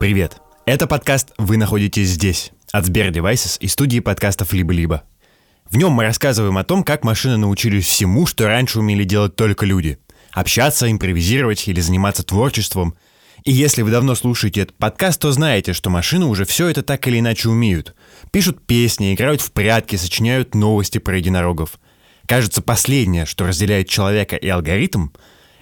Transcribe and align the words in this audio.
Привет! 0.00 0.38
Это 0.64 0.86
подкаст 0.86 1.34
«Вы 1.36 1.58
находитесь 1.58 2.08
здесь» 2.08 2.52
от 2.72 2.86
Сбер 2.86 3.10
Devices 3.10 3.58
и 3.60 3.68
студии 3.68 4.00
подкастов 4.00 4.54
«Либо-либо». 4.54 5.02
В 5.70 5.76
нем 5.76 5.92
мы 5.92 6.04
рассказываем 6.04 6.56
о 6.56 6.64
том, 6.64 6.84
как 6.84 7.04
машины 7.04 7.36
научились 7.36 7.84
всему, 7.84 8.24
что 8.24 8.46
раньше 8.46 8.78
умели 8.78 9.04
делать 9.04 9.36
только 9.36 9.66
люди. 9.66 9.98
Общаться, 10.32 10.90
импровизировать 10.90 11.68
или 11.68 11.82
заниматься 11.82 12.22
творчеством. 12.22 12.94
И 13.44 13.52
если 13.52 13.82
вы 13.82 13.90
давно 13.90 14.14
слушаете 14.14 14.62
этот 14.62 14.78
подкаст, 14.78 15.20
то 15.20 15.32
знаете, 15.32 15.74
что 15.74 15.90
машины 15.90 16.24
уже 16.24 16.46
все 16.46 16.68
это 16.68 16.82
так 16.82 17.06
или 17.06 17.18
иначе 17.18 17.50
умеют. 17.50 17.94
Пишут 18.32 18.64
песни, 18.64 19.12
играют 19.12 19.42
в 19.42 19.52
прятки, 19.52 19.96
сочиняют 19.96 20.54
новости 20.54 20.96
про 20.96 21.18
единорогов. 21.18 21.78
Кажется, 22.26 22.62
последнее, 22.62 23.26
что 23.26 23.46
разделяет 23.46 23.90
человека 23.90 24.36
и 24.36 24.48
алгоритм– 24.48 25.08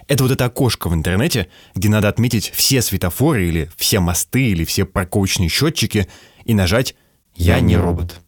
это 0.09 0.23
вот 0.23 0.31
это 0.31 0.45
окошко 0.45 0.89
в 0.89 0.93
интернете, 0.93 1.47
где 1.75 1.87
надо 1.87 2.09
отметить 2.09 2.51
все 2.53 2.81
светофоры 2.81 3.47
или 3.47 3.69
все 3.77 3.99
мосты 3.99 4.49
или 4.49 4.65
все 4.65 4.83
парковочные 4.83 5.49
счетчики 5.49 6.07
и 6.43 6.53
нажать 6.53 6.95
«Я 7.35 7.59
не 7.61 7.77
робот». 7.77 8.19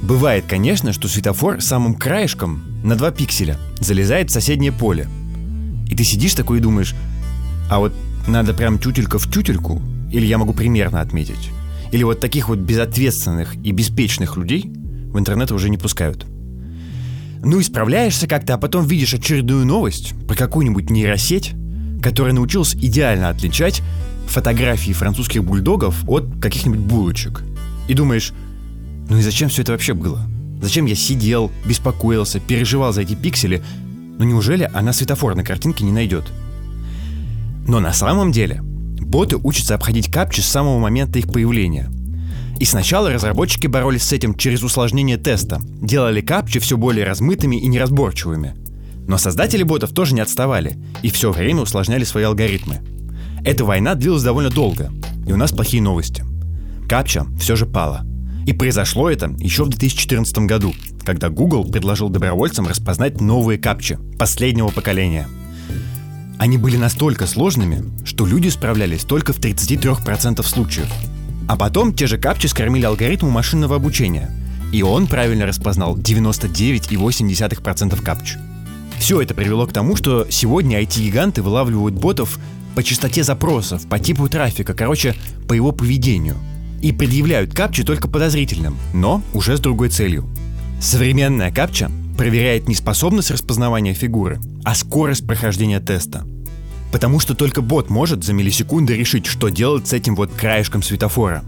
Бывает, 0.00 0.44
конечно, 0.48 0.92
что 0.92 1.06
светофор 1.06 1.60
самым 1.60 1.94
краешком 1.94 2.64
на 2.82 2.96
2 2.96 3.10
пикселя 3.12 3.58
залезает 3.78 4.30
в 4.30 4.32
соседнее 4.32 4.72
поле. 4.72 5.06
И 5.88 5.94
ты 5.94 6.02
сидишь 6.02 6.34
такой 6.34 6.58
и 6.58 6.62
думаешь, 6.62 6.94
а 7.70 7.78
вот 7.78 7.92
надо 8.26 8.54
прям 8.54 8.78
тютелька 8.78 9.18
в 9.18 9.30
тютельку, 9.30 9.82
или 10.10 10.26
я 10.26 10.38
могу 10.38 10.54
примерно 10.54 11.00
отметить. 11.00 11.50
Или 11.92 12.04
вот 12.04 12.20
таких 12.20 12.48
вот 12.48 12.58
безответственных 12.58 13.54
и 13.56 13.70
беспечных 13.70 14.36
людей 14.36 14.64
в 14.64 15.18
интернет 15.18 15.52
уже 15.52 15.68
не 15.68 15.76
пускают– 15.76 16.26
ну, 17.44 17.60
исправляешься 17.60 18.26
как-то, 18.26 18.54
а 18.54 18.58
потом 18.58 18.86
видишь 18.86 19.14
очередную 19.14 19.66
новость 19.66 20.14
про 20.26 20.34
какую-нибудь 20.34 20.90
нейросеть, 20.90 21.52
которая 22.02 22.32
научилась 22.32 22.74
идеально 22.74 23.28
отличать 23.28 23.82
фотографии 24.26 24.92
французских 24.92 25.44
бульдогов 25.44 26.08
от 26.08 26.40
каких-нибудь 26.40 26.80
булочек. 26.80 27.42
И 27.88 27.94
думаешь, 27.94 28.32
ну 29.08 29.18
и 29.18 29.22
зачем 29.22 29.48
все 29.48 29.62
это 29.62 29.72
вообще 29.72 29.94
было? 29.94 30.26
Зачем 30.62 30.86
я 30.86 30.94
сидел, 30.94 31.50
беспокоился, 31.66 32.40
переживал 32.40 32.92
за 32.92 33.02
эти 33.02 33.14
пиксели? 33.14 33.62
Ну 34.18 34.24
неужели 34.24 34.70
она 34.72 34.92
светофор 34.92 35.34
на 35.34 35.44
картинке 35.44 35.84
не 35.84 35.92
найдет? 35.92 36.24
Но 37.66 37.80
на 37.80 37.92
самом 37.92 38.32
деле 38.32 38.60
боты 38.62 39.36
учатся 39.36 39.74
обходить 39.74 40.10
капчи 40.10 40.40
с 40.40 40.46
самого 40.46 40.78
момента 40.78 41.18
их 41.18 41.30
появления– 41.30 41.90
и 42.60 42.64
сначала 42.64 43.12
разработчики 43.12 43.66
боролись 43.66 44.04
с 44.04 44.12
этим 44.12 44.34
через 44.34 44.62
усложнение 44.62 45.16
теста, 45.16 45.60
делали 45.80 46.20
капчи 46.20 46.60
все 46.60 46.76
более 46.76 47.04
размытыми 47.04 47.56
и 47.56 47.66
неразборчивыми. 47.66 48.54
Но 49.06 49.18
создатели 49.18 49.62
ботов 49.62 49.92
тоже 49.92 50.14
не 50.14 50.20
отставали 50.20 50.78
и 51.02 51.10
все 51.10 51.30
время 51.32 51.62
усложняли 51.62 52.04
свои 52.04 52.24
алгоритмы. 52.24 52.80
Эта 53.44 53.64
война 53.64 53.94
длилась 53.94 54.22
довольно 54.22 54.50
долго, 54.50 54.90
и 55.26 55.32
у 55.32 55.36
нас 55.36 55.52
плохие 55.52 55.82
новости. 55.82 56.24
Капча 56.88 57.26
все 57.38 57.56
же 57.56 57.66
пала. 57.66 58.06
И 58.46 58.52
произошло 58.52 59.10
это 59.10 59.34
еще 59.38 59.64
в 59.64 59.68
2014 59.68 60.38
году, 60.40 60.74
когда 61.04 61.30
Google 61.30 61.64
предложил 61.64 62.08
добровольцам 62.08 62.66
распознать 62.66 63.20
новые 63.20 63.58
капчи 63.58 63.98
последнего 64.18 64.68
поколения. 64.68 65.28
Они 66.38 66.56
были 66.56 66.76
настолько 66.76 67.26
сложными, 67.26 67.84
что 68.04 68.26
люди 68.26 68.48
справлялись 68.48 69.04
только 69.04 69.32
в 69.32 69.40
33% 69.40 70.42
случаев– 70.42 70.88
а 71.48 71.56
потом 71.56 71.92
те 71.92 72.06
же 72.06 72.18
капчи 72.18 72.46
скормили 72.46 72.84
алгоритму 72.84 73.30
машинного 73.30 73.76
обучения, 73.76 74.30
и 74.72 74.82
он 74.82 75.06
правильно 75.06 75.46
распознал 75.46 75.96
99,8% 75.96 78.02
капч. 78.02 78.36
Все 78.98 79.20
это 79.20 79.34
привело 79.34 79.66
к 79.66 79.72
тому, 79.72 79.96
что 79.96 80.26
сегодня 80.30 80.82
IT-гиганты 80.82 81.42
вылавливают 81.42 81.94
ботов 81.94 82.38
по 82.74 82.82
частоте 82.82 83.22
запросов, 83.22 83.86
по 83.88 83.98
типу 83.98 84.28
трафика, 84.28 84.74
короче, 84.74 85.14
по 85.48 85.52
его 85.52 85.72
поведению. 85.72 86.36
И 86.80 86.92
предъявляют 86.92 87.54
капчи 87.54 87.84
только 87.84 88.08
подозрительным, 88.08 88.76
но 88.92 89.22
уже 89.32 89.56
с 89.56 89.60
другой 89.60 89.90
целью. 89.90 90.26
Современная 90.80 91.52
капча 91.52 91.90
проверяет 92.16 92.68
не 92.68 92.74
способность 92.74 93.30
распознавания 93.30 93.94
фигуры, 93.94 94.40
а 94.64 94.74
скорость 94.74 95.26
прохождения 95.26 95.80
теста– 95.80 96.26
Потому 96.94 97.18
что 97.18 97.34
только 97.34 97.60
бот 97.60 97.90
может 97.90 98.22
за 98.22 98.32
миллисекунды 98.32 98.94
решить, 98.94 99.26
что 99.26 99.48
делать 99.48 99.88
с 99.88 99.92
этим 99.92 100.14
вот 100.14 100.32
краешком 100.32 100.80
светофора. 100.80 101.42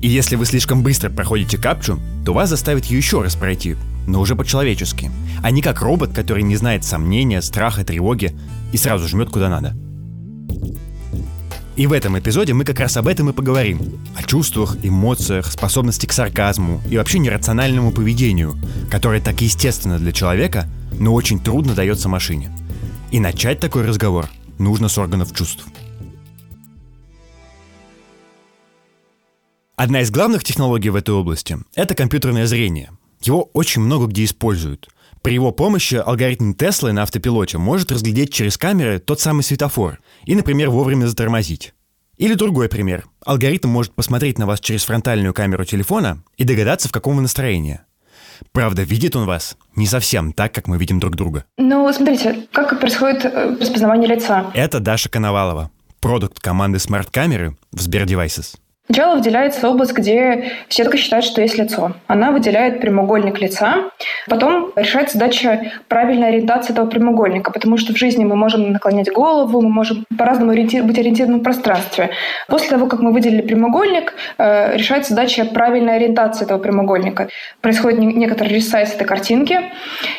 И 0.00 0.08
если 0.08 0.36
вы 0.36 0.46
слишком 0.46 0.82
быстро 0.82 1.10
проходите 1.10 1.58
капчу, 1.58 2.00
то 2.24 2.32
вас 2.32 2.48
заставят 2.48 2.86
еще 2.86 3.20
раз 3.20 3.36
пройти, 3.36 3.76
но 4.06 4.22
уже 4.22 4.34
по-человечески, 4.34 5.10
а 5.42 5.50
не 5.50 5.60
как 5.60 5.82
робот, 5.82 6.14
который 6.14 6.42
не 6.44 6.56
знает 6.56 6.82
сомнения, 6.82 7.42
страха, 7.42 7.84
тревоги 7.84 8.34
и 8.72 8.78
сразу 8.78 9.06
жмет 9.06 9.28
куда 9.28 9.50
надо. 9.50 9.76
И 11.76 11.86
в 11.86 11.92
этом 11.92 12.18
эпизоде 12.18 12.54
мы 12.54 12.64
как 12.64 12.80
раз 12.80 12.96
об 12.96 13.06
этом 13.06 13.28
и 13.28 13.34
поговорим. 13.34 14.00
О 14.16 14.22
чувствах, 14.22 14.78
эмоциях, 14.82 15.52
способности 15.52 16.06
к 16.06 16.12
сарказму 16.12 16.80
и 16.88 16.96
вообще 16.96 17.18
нерациональному 17.18 17.92
поведению, 17.92 18.56
которое 18.90 19.20
так 19.20 19.42
естественно 19.42 19.98
для 19.98 20.12
человека, 20.12 20.66
но 20.98 21.12
очень 21.12 21.38
трудно 21.38 21.74
дается 21.74 22.08
машине. 22.08 22.50
И 23.10 23.20
начать 23.20 23.60
такой 23.60 23.84
разговор 23.84 24.30
нужно 24.58 24.88
с 24.88 24.98
органов 24.98 25.34
чувств. 25.34 25.66
Одна 29.76 30.00
из 30.00 30.10
главных 30.10 30.42
технологий 30.42 30.88
в 30.88 30.96
этой 30.96 31.14
области– 31.14 31.58
это 31.74 31.94
компьютерное 31.94 32.46
зрение. 32.46 32.92
Его 33.20 33.50
очень 33.52 33.82
много 33.82 34.06
где 34.06 34.24
используют. 34.24 34.88
При 35.22 35.34
его 35.34 35.50
помощи 35.50 35.96
алгоритм 35.96 36.54
Теслы 36.54 36.92
на 36.92 37.02
автопилоте 37.02 37.58
может 37.58 37.90
разглядеть 37.90 38.32
через 38.32 38.56
камеры 38.56 39.00
тот 39.00 39.20
самый 39.20 39.42
светофор 39.42 39.98
и, 40.24 40.34
например, 40.34 40.70
вовремя 40.70 41.06
затормозить. 41.06 41.74
Или 42.16 42.34
другой 42.34 42.68
пример. 42.68 43.06
Алгоритм 43.24 43.68
может 43.68 43.92
посмотреть 43.92 44.38
на 44.38 44.46
вас 44.46 44.60
через 44.60 44.84
фронтальную 44.84 45.34
камеру 45.34 45.64
телефона 45.64 46.22
и 46.36 46.44
догадаться, 46.44 46.88
в 46.88 46.92
каком 46.92 47.16
вы 47.16 47.22
настроении. 47.22 47.80
Правда, 48.52 48.82
видит 48.82 49.16
он 49.16 49.26
вас 49.26 49.56
не 49.74 49.86
совсем 49.86 50.32
так, 50.32 50.52
как 50.54 50.68
мы 50.68 50.78
видим 50.78 51.00
друг 51.00 51.16
друга. 51.16 51.44
Ну, 51.58 51.92
смотрите, 51.92 52.46
как 52.52 52.78
происходит 52.80 53.24
э, 53.24 53.56
распознавание 53.60 54.08
лица? 54.08 54.50
Это 54.54 54.80
Даша 54.80 55.08
Коновалова, 55.08 55.70
продукт 56.00 56.40
команды 56.40 56.78
смарт-камеры 56.78 57.56
в 57.72 57.80
Сбер 57.80 58.04
Devices. 58.04 58.56
Сначала 58.86 59.16
выделяется 59.16 59.68
область, 59.68 59.92
где 59.92 60.52
все 60.68 60.84
только 60.84 60.96
считают, 60.96 61.24
что 61.24 61.42
есть 61.42 61.58
лицо. 61.58 61.92
Она 62.06 62.30
выделяет 62.30 62.80
прямоугольник 62.80 63.40
лица. 63.40 63.90
Потом 64.28 64.72
решается 64.76 65.18
задача 65.18 65.72
правильной 65.88 66.28
ориентации 66.28 66.72
этого 66.72 66.86
прямоугольника, 66.86 67.50
потому 67.50 67.78
что 67.78 67.92
в 67.92 67.98
жизни 67.98 68.24
мы 68.24 68.36
можем 68.36 68.72
наклонять 68.72 69.10
голову, 69.10 69.60
мы 69.60 69.70
можем 69.70 70.04
по-разному 70.16 70.52
ориентир- 70.52 70.84
быть 70.84 70.98
ориентированы 70.98 71.38
в 71.38 71.42
пространстве. 71.42 72.10
После 72.48 72.70
того, 72.70 72.86
как 72.86 73.00
мы 73.00 73.12
выделили 73.12 73.42
прямоугольник, 73.42 74.14
э, 74.38 74.76
решается 74.76 75.14
задача 75.14 75.44
правильной 75.44 75.96
ориентации 75.96 76.44
этого 76.44 76.58
прямоугольника. 76.58 77.28
Происходит 77.60 77.98
не- 77.98 78.14
некоторый 78.14 78.54
ресайз 78.54 78.94
этой 78.94 79.04
картинки. 79.04 79.60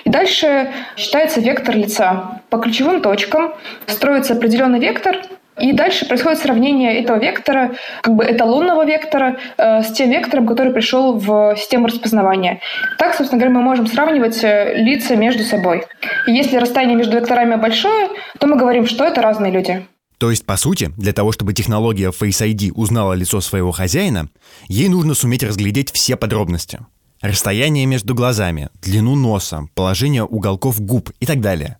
И 0.03 0.09
дальше 0.09 0.71
считается 0.97 1.39
вектор 1.39 1.75
лица. 1.75 2.41
По 2.49 2.57
ключевым 2.57 3.01
точкам 3.01 3.53
строится 3.85 4.33
определенный 4.33 4.79
вектор, 4.79 5.17
и 5.59 5.73
дальше 5.73 6.05
происходит 6.05 6.39
сравнение 6.39 6.99
этого 7.01 7.19
вектора, 7.19 7.75
как 8.01 8.15
бы 8.15 8.23
эталонного 8.23 8.85
вектора, 8.85 9.37
э, 9.57 9.83
с 9.83 9.91
тем 9.91 10.11
вектором, 10.11 10.47
который 10.47 10.73
пришел 10.73 11.17
в 11.17 11.55
систему 11.57 11.87
распознавания. 11.87 12.61
Так, 12.97 13.15
собственно 13.15 13.39
говоря, 13.39 13.57
мы 13.57 13.63
можем 13.63 13.87
сравнивать 13.87 14.43
э, 14.43 14.73
лица 14.75 15.15
между 15.15 15.43
собой. 15.43 15.83
И 16.27 16.31
если 16.31 16.57
расстояние 16.57 16.97
между 16.97 17.17
векторами 17.17 17.55
большое, 17.55 18.09
то 18.39 18.47
мы 18.47 18.55
говорим, 18.55 18.85
что 18.85 19.03
это 19.05 19.21
разные 19.21 19.51
люди. 19.51 19.85
То 20.17 20.31
есть, 20.31 20.45
по 20.45 20.57
сути, 20.57 20.91
для 20.97 21.13
того, 21.13 21.31
чтобы 21.31 21.53
технология 21.53 22.09
Face 22.09 22.43
ID 22.43 22.71
узнала 22.73 23.13
лицо 23.13 23.39
своего 23.39 23.71
хозяина, 23.71 24.29
ей 24.67 24.89
нужно 24.89 25.13
суметь 25.13 25.43
разглядеть 25.43 25.91
все 25.91 26.15
подробности. 26.15 26.79
Расстояние 27.21 27.85
между 27.85 28.15
глазами, 28.15 28.69
длину 28.81 29.15
носа, 29.15 29.67
положение 29.75 30.23
уголков 30.23 30.79
губ 30.79 31.11
и 31.19 31.25
так 31.25 31.41
далее. 31.41 31.77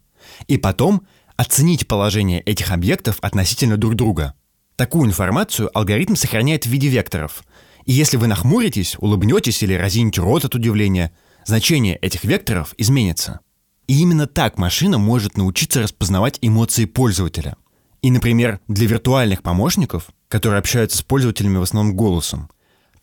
И 0.47 0.57
потом 0.57 1.03
оценить 1.38 1.88
положение 1.88 2.42
этих 2.42 2.72
объектов 2.72 3.18
относительно 3.22 3.78
друг 3.78 3.95
друга. 3.95 4.34
Такую 4.75 5.07
информацию 5.07 5.69
алгоритм 5.75 6.16
сохраняет 6.16 6.66
в 6.66 6.69
виде 6.69 6.89
векторов. 6.89 7.44
И 7.86 7.94
если 7.94 8.18
вы 8.18 8.28
нахмуритесь, 8.28 8.95
улыбнетесь 9.00 9.63
или 9.63 9.74
разините 9.74 10.22
рот 10.22 10.44
от 10.45 10.56
удивления, 10.56 11.13
значение 11.45 11.95
этих 11.98 12.25
векторов 12.25 12.74
изменится. 12.78 13.39
И 13.88 14.01
именно 14.01 14.28
так 14.28 14.57
машина 14.57 14.98
может 14.98 15.38
научиться 15.38 15.81
распознавать 15.81 16.39
эмоции 16.42 16.86
пользователя. 16.86 17.56
И, 18.01 18.12
например, 18.12 18.60
для 18.68 18.88
виртуальных 18.88 19.42
помощников, 19.42 20.10
которые 20.28 20.60
общаются 20.60 20.98
с 20.98 21.01
пользователями 21.01 21.57
в 21.57 21.62
основном 21.62 21.95
голосом, 21.95 22.50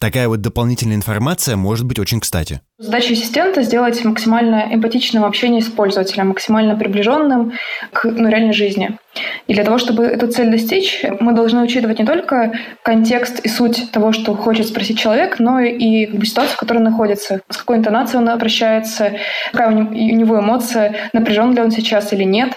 Такая 0.05 0.29
вот 0.29 0.43
дополнительная 0.43 0.97
информация 0.97 1.57
может 1.57 1.87
быть 1.87 1.99
очень 1.99 2.21
кстати. 2.21 2.61
Задача 2.85 3.15
ассистента 3.15 3.63
сделать 3.63 4.05
максимально 4.05 4.67
эмпатичным 4.71 5.25
общение 5.25 5.63
с 5.63 5.69
пользователем, 5.69 6.29
максимально 6.29 6.77
приближенным 6.77 7.55
к 7.95 8.05
ну, 8.05 8.29
реальной 8.29 8.53
жизни. 8.53 8.99
И 9.47 9.55
для 9.55 9.65
того, 9.65 9.79
чтобы 9.79 10.05
эту 10.05 10.27
цель 10.27 10.51
достичь, 10.51 11.03
мы 11.19 11.33
должны 11.33 11.63
учитывать 11.63 11.99
не 11.99 12.05
только 12.05 12.53
контекст 12.83 13.41
и 13.41 13.49
суть 13.49 13.91
того, 13.91 14.13
что 14.13 14.35
хочет 14.35 14.67
спросить 14.67 14.99
человек, 14.99 15.39
но 15.39 15.61
и 15.61 16.05
как 16.05 16.17
бы, 16.21 16.27
ситуацию, 16.27 16.57
в 16.57 16.61
которой 16.61 16.79
он 16.79 16.85
находится, 16.85 17.41
с 17.49 17.57
какой 17.57 17.79
интонацией 17.79 18.23
он 18.23 18.29
обращается, 18.29 19.13
какая 19.53 19.75
у 19.75 19.81
него 19.93 20.41
эмоция, 20.41 20.95
напряжен 21.15 21.55
ли 21.55 21.63
он 21.63 21.71
сейчас 21.71 22.13
или 22.13 22.25
нет. 22.25 22.53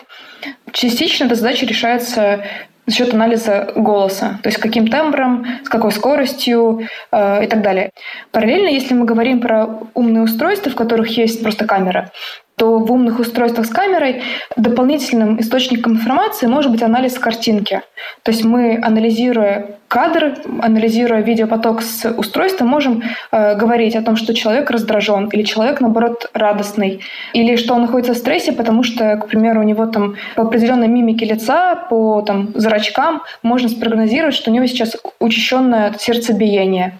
Частично 0.73 1.23
эта 1.23 1.35
задача 1.35 1.65
решается 1.65 2.43
за 2.87 2.95
счет 2.95 3.13
анализа 3.13 3.71
голоса, 3.75 4.39
то 4.41 4.47
есть 4.47 4.59
каким 4.59 4.87
тембром, 4.87 5.45
с 5.63 5.69
какой 5.69 5.91
скоростью 5.91 6.87
э, 7.11 7.43
и 7.43 7.47
так 7.47 7.61
далее. 7.61 7.91
Параллельно, 8.31 8.69
если 8.69 8.93
мы 8.93 9.05
говорим 9.05 9.41
про 9.41 9.67
умные 9.93 10.23
устройства, 10.23 10.71
в 10.71 10.75
которых 10.75 11.09
есть 11.17 11.43
просто 11.43 11.65
камера, 11.65 12.11
то 12.57 12.79
в 12.79 12.91
умных 12.91 13.19
устройствах 13.19 13.67
с 13.67 13.69
камерой 13.69 14.23
дополнительным 14.55 15.39
источником 15.39 15.93
информации 15.93 16.47
может 16.47 16.71
быть 16.71 16.81
анализ 16.81 17.17
картинки. 17.19 17.83
То 18.23 18.31
есть 18.31 18.43
мы, 18.43 18.79
анализируя 18.81 19.77
кадр, 19.87 20.35
анализируя 20.61 21.21
видеопоток 21.21 21.81
с 21.81 22.09
устройства, 22.09 22.65
можем 22.65 23.03
э, 23.31 23.55
говорить 23.55 23.95
о 23.95 24.01
том, 24.01 24.17
что 24.17 24.33
человек 24.33 24.69
раздражен, 24.69 25.27
или 25.27 25.43
человек, 25.43 25.79
наоборот, 25.81 26.29
радостный, 26.33 27.01
или 27.33 27.55
что 27.55 27.73
он 27.73 27.81
находится 27.81 28.13
в 28.13 28.17
стрессе, 28.17 28.51
потому 28.51 28.83
что, 28.83 29.17
к 29.17 29.27
примеру, 29.27 29.61
у 29.61 29.63
него 29.63 29.85
там 29.85 30.15
по 30.35 30.43
определенной 30.43 30.87
мимике 30.87 31.25
лица, 31.25 31.75
по 31.75 32.21
там, 32.21 32.49
зрачкам 32.55 33.21
можно 33.43 33.69
спрогнозировать, 33.69 34.35
что 34.35 34.51
у 34.51 34.53
него 34.53 34.65
сейчас 34.65 34.97
учащенное 35.19 35.93
сердцебиение. 35.97 36.99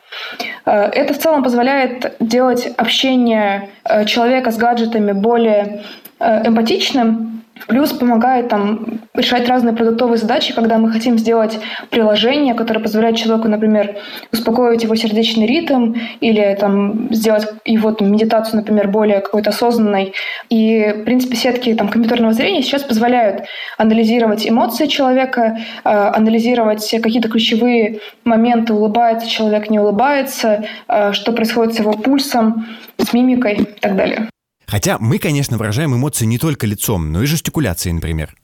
Э, 0.66 0.84
это 0.84 1.14
в 1.14 1.18
целом 1.18 1.44
позволяет 1.44 2.16
делать 2.20 2.68
общение 2.78 3.70
э, 3.84 4.06
человека 4.06 4.52
с 4.52 4.58
гаджетами 4.58 5.12
более 5.12 5.47
э, 5.48 6.48
эмпатичным, 6.48 7.38
Плюс 7.68 7.92
помогает 7.92 8.50
там 8.50 9.02
решать 9.14 9.48
разные 9.48 9.76
продуктовые 9.76 10.18
задачи, 10.18 10.54
когда 10.54 10.78
мы 10.78 10.92
хотим 10.92 11.18
сделать 11.18 11.60
приложение, 11.90 12.54
которое 12.54 12.80
позволяет 12.80 13.18
человеку, 13.18 13.48
например, 13.48 13.98
успокоить 14.32 14.84
его 14.84 14.96
сердечный 14.96 15.48
ритм 15.48 15.96
или 16.20 16.56
там 16.60 17.12
сделать 17.12 17.48
его 17.66 17.92
там, 17.92 18.12
медитацию, 18.12 18.58
например, 18.58 18.90
более 18.90 19.22
какой-то 19.22 19.50
осознанной. 19.50 20.14
И, 20.50 20.94
в 20.98 21.04
принципе, 21.04 21.36
сетки 21.36 21.74
там, 21.74 21.90
компьютерного 21.90 22.34
зрения 22.34 22.62
сейчас 22.62 22.84
позволяют 22.84 23.46
анализировать 23.78 24.48
эмоции 24.48 24.86
человека, 24.86 25.58
э, 25.84 25.90
анализировать 25.90 26.90
какие-то 26.90 27.30
ключевые 27.30 28.00
моменты, 28.24 28.74
улыбается 28.74 29.28
человек, 29.28 29.70
не 29.70 29.80
улыбается, 29.80 30.66
э, 30.88 31.12
что 31.14 31.32
происходит 31.32 31.76
с 31.76 31.80
его 31.80 31.94
пульсом, 31.94 32.66
с 32.98 33.14
мимикой 33.14 33.56
и 33.56 33.80
так 33.80 33.96
далее. 33.96 34.28
Хотя 34.68 34.98
мы, 35.00 35.18
конечно, 35.18 35.58
выражаем 35.58 35.96
эмоции 35.96 36.26
не 36.26 36.38
только 36.38 36.68
лицом, 36.68 37.12
но 37.12 37.24
и 37.24 37.26
жестикуляцией, 37.26 37.94
например. 37.94 38.36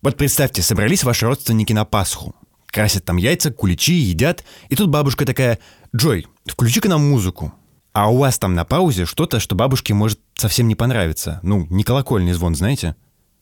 Вот 0.00 0.16
представьте, 0.16 0.62
собрались 0.62 1.04
ваши 1.04 1.26
родственники 1.26 1.72
на 1.72 1.84
Пасху. 1.84 2.34
Красят 2.66 3.04
там 3.04 3.18
яйца, 3.18 3.50
куличи, 3.50 3.94
едят. 3.94 4.44
И 4.68 4.74
тут 4.76 4.88
бабушка 4.88 5.26
такая, 5.26 5.58
«Джой, 5.94 6.26
включи-ка 6.46 6.88
нам 6.88 7.08
музыку». 7.08 7.52
А 7.92 8.10
у 8.10 8.18
вас 8.18 8.38
там 8.38 8.54
на 8.54 8.64
паузе 8.64 9.06
что-то, 9.06 9.40
что 9.40 9.54
бабушке 9.54 9.94
может 9.94 10.20
совсем 10.34 10.68
не 10.68 10.74
понравиться. 10.74 11.40
Ну, 11.42 11.66
не 11.70 11.82
колокольный 11.82 12.34
звон, 12.34 12.54
знаете? 12.54 12.94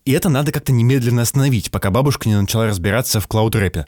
И 0.05 0.13
это 0.13 0.29
надо 0.29 0.53
как-то 0.53 0.71
немедленно 0.71 1.23
остановить, 1.23 1.73
пока 1.73 1.91
бабушка 1.91 2.29
не 2.29 2.41
начала 2.41 2.67
разбираться 2.67 3.21
в 3.21 3.27
клауд-рэпе. 3.27 3.87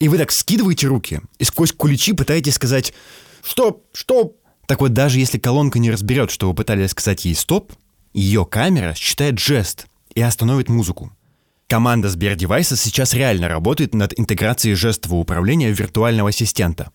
И 0.00 0.08
вы 0.08 0.18
так 0.18 0.32
скидываете 0.32 0.88
руки 0.88 1.20
и 1.38 1.44
сквозь 1.44 1.72
куличи 1.72 2.12
пытаетесь 2.12 2.54
сказать 2.54 2.92
«Стоп! 3.44 3.84
Стоп!» 3.92 4.39
Так 4.70 4.80
вот, 4.80 4.92
даже 4.92 5.18
если 5.18 5.36
колонка 5.36 5.80
не 5.80 5.90
разберет, 5.90 6.30
что 6.30 6.46
вы 6.46 6.54
пытались 6.54 6.90
сказать 6.90 7.24
ей 7.24 7.34
«стоп», 7.34 7.72
ее 8.12 8.46
камера 8.46 8.94
считает 8.94 9.40
жест 9.40 9.88
и 10.14 10.22
остановит 10.22 10.68
музыку. 10.68 11.10
Команда 11.66 12.08
Сбер 12.08 12.34
Devices 12.34 12.76
сейчас 12.76 13.12
реально 13.12 13.48
работает 13.48 13.96
над 13.96 14.16
интеграцией 14.16 14.76
жестового 14.76 15.18
управления 15.18 15.72
виртуального 15.72 16.28
ассистента. 16.28 16.92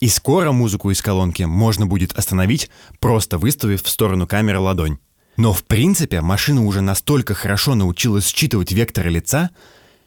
И 0.00 0.08
скоро 0.08 0.50
музыку 0.52 0.90
из 0.90 1.02
колонки 1.02 1.42
можно 1.42 1.84
будет 1.84 2.14
остановить, 2.14 2.70
просто 3.00 3.36
выставив 3.36 3.82
в 3.82 3.90
сторону 3.90 4.26
камеры 4.26 4.60
ладонь. 4.60 4.96
Но 5.36 5.52
в 5.52 5.64
принципе 5.64 6.22
машина 6.22 6.64
уже 6.64 6.80
настолько 6.80 7.34
хорошо 7.34 7.74
научилась 7.74 8.28
считывать 8.28 8.72
векторы 8.72 9.10
лица, 9.10 9.50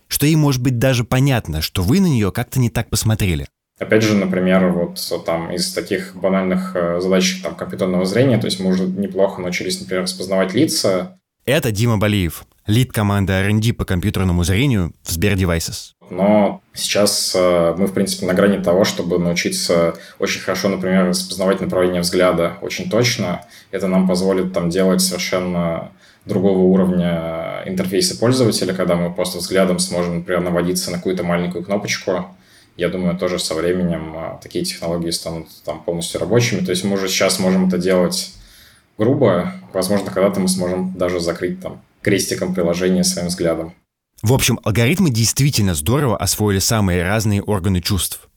что 0.08 0.26
ей 0.26 0.36
может 0.36 0.64
быть 0.64 0.80
даже 0.80 1.04
понятно, 1.04 1.62
что 1.62 1.84
вы 1.84 2.00
на 2.00 2.08
нее 2.08 2.32
как-то 2.32 2.60
не 2.60 2.72
так 2.72 2.90
посмотрели. 2.90 3.48
Опять 3.80 4.04
же, 4.04 4.16
например, 4.16 4.70
вот 4.70 5.00
там 5.26 5.52
из 5.52 5.72
таких 5.72 6.16
банальных 6.16 6.72
э, 6.76 7.00
задач 7.00 7.42
там, 7.44 7.56
компьютерного 7.56 8.06
зрения, 8.06 8.40
то 8.40 8.48
есть 8.48 8.60
мы 8.60 8.72
уже 8.72 8.84
неплохо 8.86 9.40
научились, 9.40 9.80
например, 9.80 10.04
распознавать 10.04 10.56
лица. 10.56 11.20
Это 11.46 11.72
Дима 11.72 11.98
Балиев, 11.98 12.46
лид 12.66 12.92
команды 12.92 13.34
R&D 13.34 13.74
по 13.74 13.86
компьютерному 13.86 14.44
зрению 14.44 14.94
в 15.04 15.12
Сбер 15.12 15.34
Devices. 15.34 15.92
Но 16.10 16.62
сейчас 16.74 17.34
э, 17.36 17.76
мы, 17.78 17.86
в 17.86 17.94
принципе, 17.94 18.26
на 18.26 18.34
грани 18.34 18.64
того, 18.64 18.84
чтобы 18.84 19.20
научиться 19.20 19.94
очень 20.18 20.42
хорошо, 20.42 20.70
например, 20.70 21.06
распознавать 21.06 21.62
направление 21.62 22.02
взгляда 22.02 22.58
очень 22.62 22.90
точно. 22.90 23.46
Это 23.70 23.88
нам 23.88 24.08
позволит 24.08 24.54
там 24.54 24.70
делать 24.70 25.02
совершенно 25.02 25.92
другого 26.26 26.60
уровня 26.60 27.64
интерфейса 27.66 28.18
пользователя, 28.18 28.74
когда 28.74 28.96
мы 28.96 29.14
просто 29.14 29.38
взглядом 29.38 29.80
сможем, 29.80 30.18
например, 30.18 30.42
наводиться 30.42 30.92
на 30.92 30.98
какую-то 30.98 31.24
маленькую 31.24 31.64
кнопочку, 31.64 32.36
я 32.78 32.90
думаю, 32.90 33.18
тоже 33.18 33.40
со 33.40 33.56
временем 33.56 34.14
а, 34.16 34.40
такие 34.42 34.64
технологии 34.64 35.10
станут 35.10 35.48
там 35.66 35.84
полностью 35.84 36.20
рабочими. 36.20 36.64
То 36.64 36.72
есть 36.72 36.84
мы 36.84 36.94
уже 36.94 37.10
сейчас 37.10 37.40
можем 37.40 37.68
это 37.68 37.78
делать 37.78 38.32
грубо. 38.98 39.54
Возможно, 39.74 40.12
когда-то 40.12 40.40
мы 40.40 40.48
сможем 40.48 40.94
даже 40.94 41.20
закрыть 41.20 41.60
там 41.60 41.82
крестиком 42.02 42.54
приложение 42.54 43.04
своим 43.04 43.28
взглядом. 43.28 43.74
В 44.22 44.34
общем, 44.34 44.60
алгоритмы 44.64 45.10
действительно 45.10 45.76
здорово 45.76 46.18
освоили 46.18 46.60
самые 46.60 47.04
разные 47.04 47.42
органы 47.42 47.82
чувств. 47.82 48.28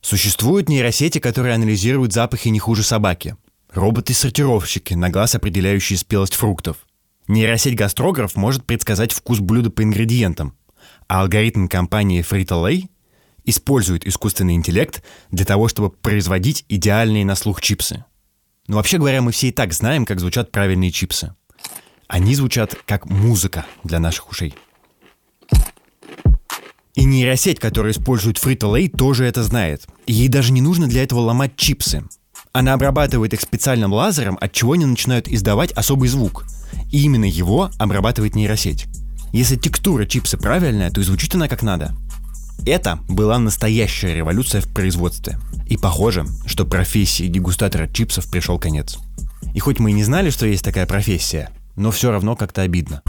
Существуют 0.00 0.68
нейросети, 0.68 1.18
которые 1.18 1.54
анализируют 1.54 2.12
запахи 2.12 2.48
не 2.48 2.58
хуже 2.58 2.82
собаки. 2.82 3.36
Роботы-сортировщики, 3.72 4.94
на 4.94 5.10
глаз 5.10 5.34
определяющие 5.34 5.98
спелость 5.98 6.34
фруктов. 6.34 6.78
Нейросеть-гастрограф 7.28 8.36
может 8.36 8.64
предсказать 8.64 9.12
вкус 9.12 9.40
блюда 9.40 9.70
по 9.70 9.82
ингредиентам. 9.82 10.56
А 11.08 11.22
алгоритм 11.22 11.66
компании 11.66 12.24
Frito-Lay 12.28 12.88
используют 13.46 14.06
искусственный 14.06 14.54
интеллект 14.54 15.02
для 15.30 15.46
того, 15.46 15.68
чтобы 15.68 15.90
производить 15.90 16.64
идеальные 16.68 17.24
на 17.24 17.36
слух 17.36 17.62
чипсы. 17.62 18.04
Но 18.66 18.76
вообще 18.76 18.98
говоря, 18.98 19.22
мы 19.22 19.32
все 19.32 19.48
и 19.48 19.52
так 19.52 19.72
знаем, 19.72 20.04
как 20.04 20.20
звучат 20.20 20.50
правильные 20.50 20.90
чипсы. 20.90 21.34
Они 22.08 22.34
звучат 22.34 22.76
как 22.84 23.06
музыка 23.06 23.64
для 23.84 24.00
наших 24.00 24.28
ушей. 24.30 24.54
И 26.94 27.04
нейросеть, 27.04 27.60
которая 27.60 27.92
использует 27.92 28.38
Frito-Lay, 28.38 28.88
тоже 28.88 29.24
это 29.24 29.42
знает. 29.42 29.86
Ей 30.06 30.28
даже 30.28 30.52
не 30.52 30.62
нужно 30.62 30.88
для 30.88 31.02
этого 31.02 31.20
ломать 31.20 31.56
чипсы. 31.56 32.02
Она 32.52 32.72
обрабатывает 32.72 33.34
их 33.34 33.40
специальным 33.42 33.92
лазером, 33.92 34.38
от 34.40 34.52
чего 34.52 34.72
они 34.72 34.86
начинают 34.86 35.28
издавать 35.28 35.72
особый 35.72 36.08
звук. 36.08 36.46
И 36.90 37.02
именно 37.02 37.26
его 37.26 37.70
обрабатывает 37.78 38.34
нейросеть. 38.34 38.86
Если 39.32 39.56
текстура 39.56 40.06
чипса 40.06 40.38
правильная, 40.38 40.90
то 40.90 41.00
и 41.00 41.04
звучит 41.04 41.34
она 41.34 41.48
как 41.48 41.62
надо– 41.62 41.94
это 42.64 43.00
была 43.08 43.38
настоящая 43.38 44.14
революция 44.14 44.60
в 44.60 44.68
производстве. 44.68 45.38
И 45.68 45.76
похоже, 45.76 46.24
что 46.46 46.64
профессии 46.64 47.26
дегустатора 47.26 47.88
чипсов 47.88 48.30
пришел 48.30 48.58
конец. 48.58 48.98
И 49.54 49.58
хоть 49.58 49.78
мы 49.78 49.90
и 49.90 49.94
не 49.94 50.04
знали, 50.04 50.30
что 50.30 50.46
есть 50.46 50.64
такая 50.64 50.86
профессия, 50.86 51.50
но 51.76 51.90
все 51.90 52.10
равно 52.10 52.36
как-то 52.36 52.62
обидно. 52.62 53.02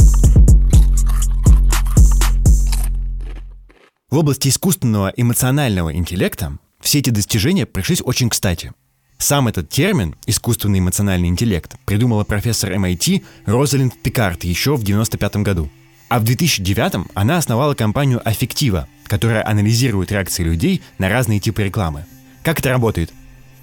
В 4.09 4.17
области 4.17 4.47
искусственного 4.47 5.11
эмоционального 5.15 5.93
интеллекта 5.93 6.57
все 6.79 6.99
эти 6.99 7.09
достижения 7.09 7.65
пришлись 7.65 8.01
очень 8.01 8.29
кстати. 8.29 8.71
Сам 9.17 9.47
этот 9.47 9.69
термин 9.69 10.15
«искусственный 10.27 10.79
эмоциональный 10.79 11.27
интеллект» 11.27 11.75
придумала 11.85 12.23
профессор 12.23 12.71
MIT 12.71 13.23
Розалинд 13.45 14.01
Пикард 14.01 14.43
еще 14.43 14.71
в 14.71 14.83
1995 14.83 15.43
году. 15.43 15.69
А 16.07 16.19
в 16.19 16.23
2009 16.23 17.07
она 17.15 17.37
основала 17.37 17.73
компанию 17.73 18.21
Affectiva, 18.23 18.85
которая 19.07 19.47
анализирует 19.47 20.11
реакции 20.11 20.43
людей 20.43 20.81
на 20.97 21.09
разные 21.09 21.39
типы 21.39 21.63
рекламы. 21.63 22.05
Как 22.43 22.59
это 22.59 22.69
работает? 22.69 23.11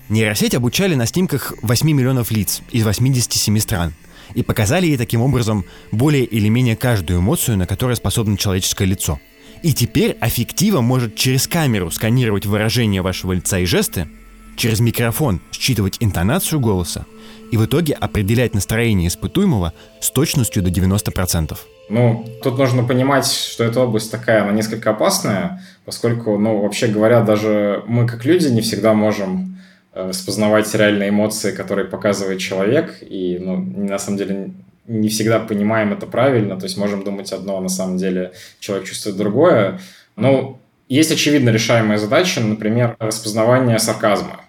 Нейросеть 0.08 0.54
обучали 0.54 0.94
на 0.94 1.06
снимках 1.06 1.54
8 1.62 1.90
миллионов 1.90 2.30
лиц 2.30 2.60
из 2.70 2.84
87 2.84 3.58
стран 3.58 3.94
и 4.34 4.42
показали 4.42 4.86
ей 4.86 4.96
таким 4.96 5.22
образом 5.22 5.64
более 5.92 6.24
или 6.24 6.48
менее 6.48 6.76
каждую 6.76 7.20
эмоцию, 7.20 7.56
на 7.56 7.66
которую 7.66 7.96
способно 7.96 8.36
человеческое 8.36 8.86
лицо. 8.86 9.18
И 9.62 9.72
теперь 9.72 10.12
аффектива 10.20 10.82
может 10.82 11.16
через 11.16 11.48
камеру 11.48 11.90
сканировать 11.90 12.44
выражение 12.44 13.00
вашего 13.00 13.32
лица 13.32 13.58
и 13.58 13.64
жесты, 13.64 14.08
через 14.56 14.80
микрофон 14.80 15.40
считывать 15.52 15.96
интонацию 16.00 16.60
голоса 16.60 17.06
и 17.50 17.56
в 17.56 17.64
итоге 17.64 17.94
определять 17.94 18.54
настроение 18.54 19.08
испытуемого 19.08 19.72
с 20.00 20.10
точностью 20.10 20.62
до 20.62 20.70
90%. 20.70 21.56
Ну, 21.88 22.24
тут 22.42 22.58
нужно 22.58 22.82
понимать, 22.82 23.26
что 23.26 23.64
эта 23.64 23.80
область 23.80 24.10
такая, 24.10 24.42
она 24.42 24.52
несколько 24.52 24.90
опасная, 24.90 25.62
поскольку, 25.84 26.38
ну, 26.38 26.62
вообще 26.62 26.86
говоря, 26.86 27.20
даже 27.20 27.82
мы 27.86 28.06
как 28.06 28.24
люди 28.24 28.48
не 28.48 28.62
всегда 28.62 28.94
можем 28.94 29.58
э, 29.92 30.08
распознавать 30.08 30.74
реальные 30.74 31.10
эмоции, 31.10 31.52
которые 31.52 31.86
показывает 31.86 32.38
человек, 32.38 32.98
и, 33.02 33.38
ну, 33.38 33.56
на 33.56 33.98
самом 33.98 34.16
деле 34.16 34.50
не 34.86 35.08
всегда 35.08 35.40
понимаем 35.40 35.92
это 35.92 36.06
правильно, 36.06 36.58
то 36.58 36.64
есть 36.64 36.76
можем 36.76 37.04
думать 37.04 37.32
одно, 37.32 37.58
а 37.58 37.60
на 37.60 37.68
самом 37.68 37.98
деле 37.98 38.32
человек 38.60 38.86
чувствует 38.86 39.16
другое. 39.16 39.80
Ну, 40.16 40.58
есть 40.88 41.12
очевидно 41.12 41.50
решаемая 41.50 41.98
задача, 41.98 42.40
например, 42.40 42.96
распознавание 42.98 43.78
сарказма. 43.78 44.40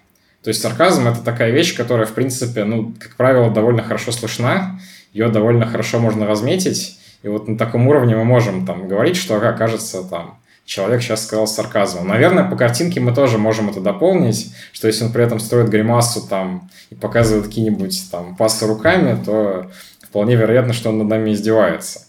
То 0.42 0.48
есть 0.48 0.60
сарказм– 0.60 1.08
это 1.08 1.22
такая 1.22 1.50
вещь, 1.50 1.74
которая, 1.76 2.06
в 2.06 2.12
принципе, 2.12 2.64
ну, 2.64 2.94
как 2.98 3.16
правило, 3.16 3.50
довольно 3.50 3.82
хорошо 3.82 4.12
слышна, 4.12 4.78
ее 5.12 5.28
довольно 5.28 5.66
хорошо 5.66 5.98
можно 5.98 6.26
разметить, 6.26 6.98
и 7.26 7.28
вот 7.28 7.48
на 7.48 7.58
таком 7.58 7.88
уровне 7.88 8.14
мы 8.14 8.24
можем 8.24 8.64
там 8.64 8.86
говорить, 8.86 9.16
что, 9.16 9.40
кажется, 9.58 10.04
там, 10.04 10.38
человек 10.64 11.02
сейчас 11.02 11.24
сказал 11.24 11.48
с 11.48 11.56
сарказмом. 11.56 12.06
Наверное, 12.06 12.48
по 12.48 12.54
картинке 12.54 13.00
мы 13.00 13.12
тоже 13.12 13.36
можем 13.36 13.68
это 13.68 13.80
дополнить, 13.80 14.54
что 14.72 14.86
если 14.86 15.02
он 15.04 15.12
при 15.12 15.24
этом 15.24 15.40
строит 15.40 15.68
гримасу 15.68 16.20
там 16.28 16.70
и 16.88 16.94
показывает 16.94 17.46
какие-нибудь 17.46 18.12
там 18.12 18.36
пасы 18.36 18.64
руками, 18.68 19.20
то 19.24 19.68
вполне 20.04 20.36
вероятно, 20.36 20.72
что 20.72 20.90
он 20.90 20.98
над 20.98 21.08
нами 21.08 21.32
издевается. 21.32 22.02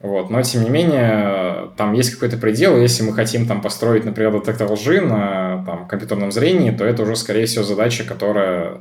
Вот. 0.00 0.28
Но, 0.28 0.42
тем 0.42 0.64
не 0.64 0.70
менее, 0.70 1.70
там 1.76 1.92
есть 1.92 2.10
какой-то 2.10 2.36
предел, 2.36 2.76
если 2.76 3.04
мы 3.04 3.12
хотим 3.12 3.46
там 3.46 3.62
построить, 3.62 4.04
например, 4.04 4.32
детектор 4.32 4.72
лжи 4.72 5.00
на 5.00 5.62
там, 5.64 5.86
компьютерном 5.86 6.32
зрении, 6.32 6.72
то 6.72 6.84
это 6.84 7.04
уже, 7.04 7.14
скорее 7.14 7.46
всего, 7.46 7.62
задача, 7.62 8.02
которая 8.02 8.80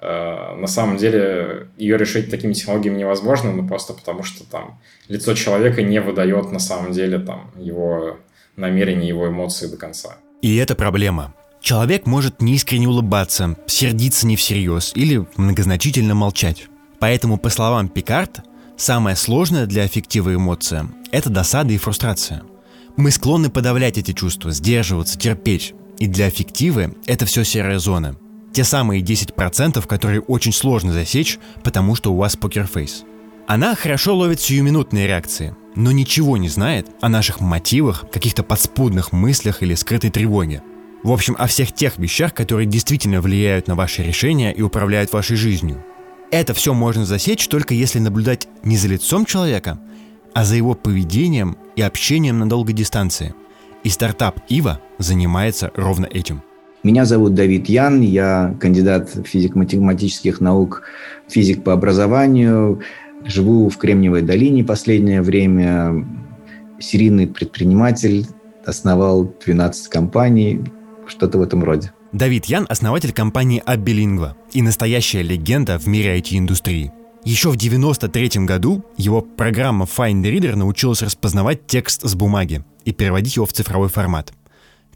на 0.00 0.66
самом 0.66 0.96
деле 0.96 1.68
ее 1.76 1.98
решить 1.98 2.30
такими 2.30 2.54
технологиями 2.54 2.98
невозможно, 2.98 3.52
но 3.52 3.66
просто 3.66 3.92
потому 3.92 4.22
что 4.22 4.48
там 4.48 4.80
лицо 5.08 5.34
человека 5.34 5.82
не 5.82 6.00
выдает 6.00 6.52
на 6.52 6.58
самом 6.58 6.92
деле 6.92 7.18
там 7.18 7.50
его 7.56 8.16
намерения, 8.56 9.08
его 9.08 9.28
эмоции 9.28 9.66
до 9.66 9.76
конца. 9.76 10.16
И 10.42 10.56
это 10.56 10.74
проблема. 10.74 11.34
Человек 11.60 12.06
может 12.06 12.40
неискренне 12.40 12.88
улыбаться, 12.88 13.56
сердиться 13.66 14.26
не 14.26 14.36
всерьез 14.36 14.92
или 14.94 15.26
многозначительно 15.36 16.14
молчать. 16.14 16.68
Поэтому, 16.98 17.36
по 17.36 17.50
словам 17.50 17.88
Пикард, 17.88 18.40
самое 18.78 19.16
сложное 19.16 19.66
для 19.66 19.82
аффектива 19.82 20.34
эмоция– 20.34 20.86
это 21.12 21.28
досада 21.28 21.74
и 21.74 21.78
фрустрация. 21.78 22.42
Мы 22.96 23.10
склонны 23.10 23.50
подавлять 23.50 23.98
эти 23.98 24.12
чувства, 24.12 24.50
сдерживаться, 24.50 25.18
терпеть. 25.18 25.74
И 25.98 26.06
для 26.06 26.26
аффективы 26.26 26.94
это 27.06 27.26
все 27.26 27.44
серая 27.44 27.78
зона. 27.78 28.16
Те 28.52 28.64
самые 28.64 29.02
10%, 29.02 29.86
которые 29.86 30.20
очень 30.20 30.52
сложно 30.52 30.92
засечь, 30.92 31.38
потому 31.62 31.94
что 31.94 32.12
у 32.12 32.16
вас 32.16 32.36
покерфейс. 32.36 33.04
Она 33.46 33.74
хорошо 33.74 34.16
ловит 34.16 34.40
сиюминутные 34.40 35.06
реакции, 35.06 35.56
но 35.74 35.92
ничего 35.92 36.36
не 36.36 36.48
знает 36.48 36.88
о 37.00 37.08
наших 37.08 37.40
мотивах, 37.40 38.04
каких-то 38.10 38.42
подспудных 38.42 39.12
мыслях 39.12 39.62
или 39.62 39.74
скрытой 39.74 40.10
тревоге. 40.10 40.62
В 41.02 41.12
общем, 41.12 41.34
о 41.38 41.46
всех 41.46 41.72
тех 41.72 41.98
вещах, 41.98 42.34
которые 42.34 42.66
действительно 42.66 43.20
влияют 43.20 43.66
на 43.68 43.74
ваши 43.74 44.02
решения 44.02 44.52
и 44.52 44.62
управляют 44.62 45.12
вашей 45.12 45.36
жизнью. 45.36 45.84
Это 46.30 46.54
все 46.54 46.74
можно 46.74 47.04
засечь 47.04 47.48
только 47.48 47.74
если 47.74 47.98
наблюдать 47.98 48.46
не 48.62 48.76
за 48.76 48.88
лицом 48.88 49.24
человека, 49.24 49.80
а 50.34 50.44
за 50.44 50.56
его 50.56 50.74
поведением 50.74 51.56
и 51.74 51.82
общением 51.82 52.38
на 52.38 52.48
долгой 52.48 52.74
дистанции. 52.74 53.34
И 53.82 53.88
стартап 53.88 54.40
Ива 54.48 54.80
занимается 54.98 55.72
ровно 55.74 56.06
этим. 56.06 56.42
Меня 56.82 57.04
зовут 57.04 57.34
Давид 57.34 57.68
Ян, 57.68 58.00
я 58.00 58.56
кандидат 58.58 59.10
физико-математических 59.26 60.40
наук, 60.40 60.82
физик 61.28 61.62
по 61.62 61.74
образованию, 61.74 62.80
живу 63.24 63.68
в 63.68 63.76
Кремниевой 63.76 64.22
долине 64.22 64.64
последнее 64.64 65.20
время, 65.20 66.06
серийный 66.78 67.26
предприниматель, 67.26 68.26
основал 68.64 69.30
12 69.44 69.88
компаний, 69.88 70.62
что-то 71.06 71.38
в 71.38 71.42
этом 71.42 71.62
роде. 71.64 71.92
Давид 72.12 72.46
Ян– 72.46 72.66
основатель 72.68 73.12
компании 73.12 73.62
Абилингва 73.64 74.36
и 74.52 74.62
настоящая 74.62 75.22
легенда 75.22 75.78
в 75.78 75.86
мире 75.86 76.18
IT-индустрии. 76.18 76.92
Еще 77.24 77.50
в 77.50 77.56
1993 77.56 78.46
году 78.46 78.82
его 78.96 79.20
программа 79.20 79.84
Find 79.84 80.22
Reader 80.22 80.56
научилась 80.56 81.02
распознавать 81.02 81.66
текст 81.66 82.02
с 82.02 82.14
бумаги 82.14 82.64
и 82.86 82.92
переводить 82.92 83.36
его 83.36 83.44
в 83.44 83.52
цифровой 83.52 83.90
формат. 83.90 84.32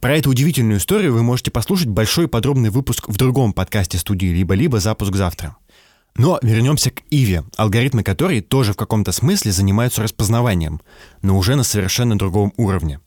Про 0.05 0.19
эту 0.19 0.29
удивительную 0.29 0.81
историю 0.81 1.15
вы 1.15 1.23
можете 1.23 1.51
послушать 1.51 1.89
большой 1.89 2.29
подробный 2.29 2.69
выпуск 2.69 3.09
в 3.09 3.17
другом 3.17 3.55
подкасте 3.55 3.97
студии 3.97 4.27
«Либо-либо. 4.27 4.79
Запуск 4.79 5.15
завтра». 5.15 5.57
Но 6.15 6.39
вернемся 6.43 6.91
к 6.91 7.01
Иве, 7.09 7.43
алгоритмы 7.57 8.03
которой 8.03 8.43
тоже 8.43 8.75
в 8.75 8.77
каком-то 8.77 9.13
смысле 9.13 9.51
занимаются 9.51 10.03
распознаванием, 10.03 10.83
но 11.23 11.39
уже 11.39 11.57
на 11.57 11.65
совершенно 11.65 12.19
другом 12.19 12.53
уровне. 12.59 13.01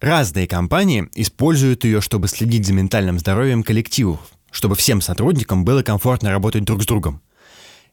Разные 0.00 0.48
компании 0.48 1.08
используют 1.14 1.84
ее, 1.84 2.00
чтобы 2.00 2.26
следить 2.26 2.66
за 2.66 2.72
ментальным 2.72 3.20
здоровьем 3.20 3.62
коллективов, 3.62 4.18
чтобы 4.50 4.74
всем 4.74 5.00
сотрудникам 5.00 5.64
было 5.64 5.84
комфортно 5.84 6.30
работать 6.30 6.64
друг 6.64 6.82
с 6.82 6.86
другом. 6.86 7.22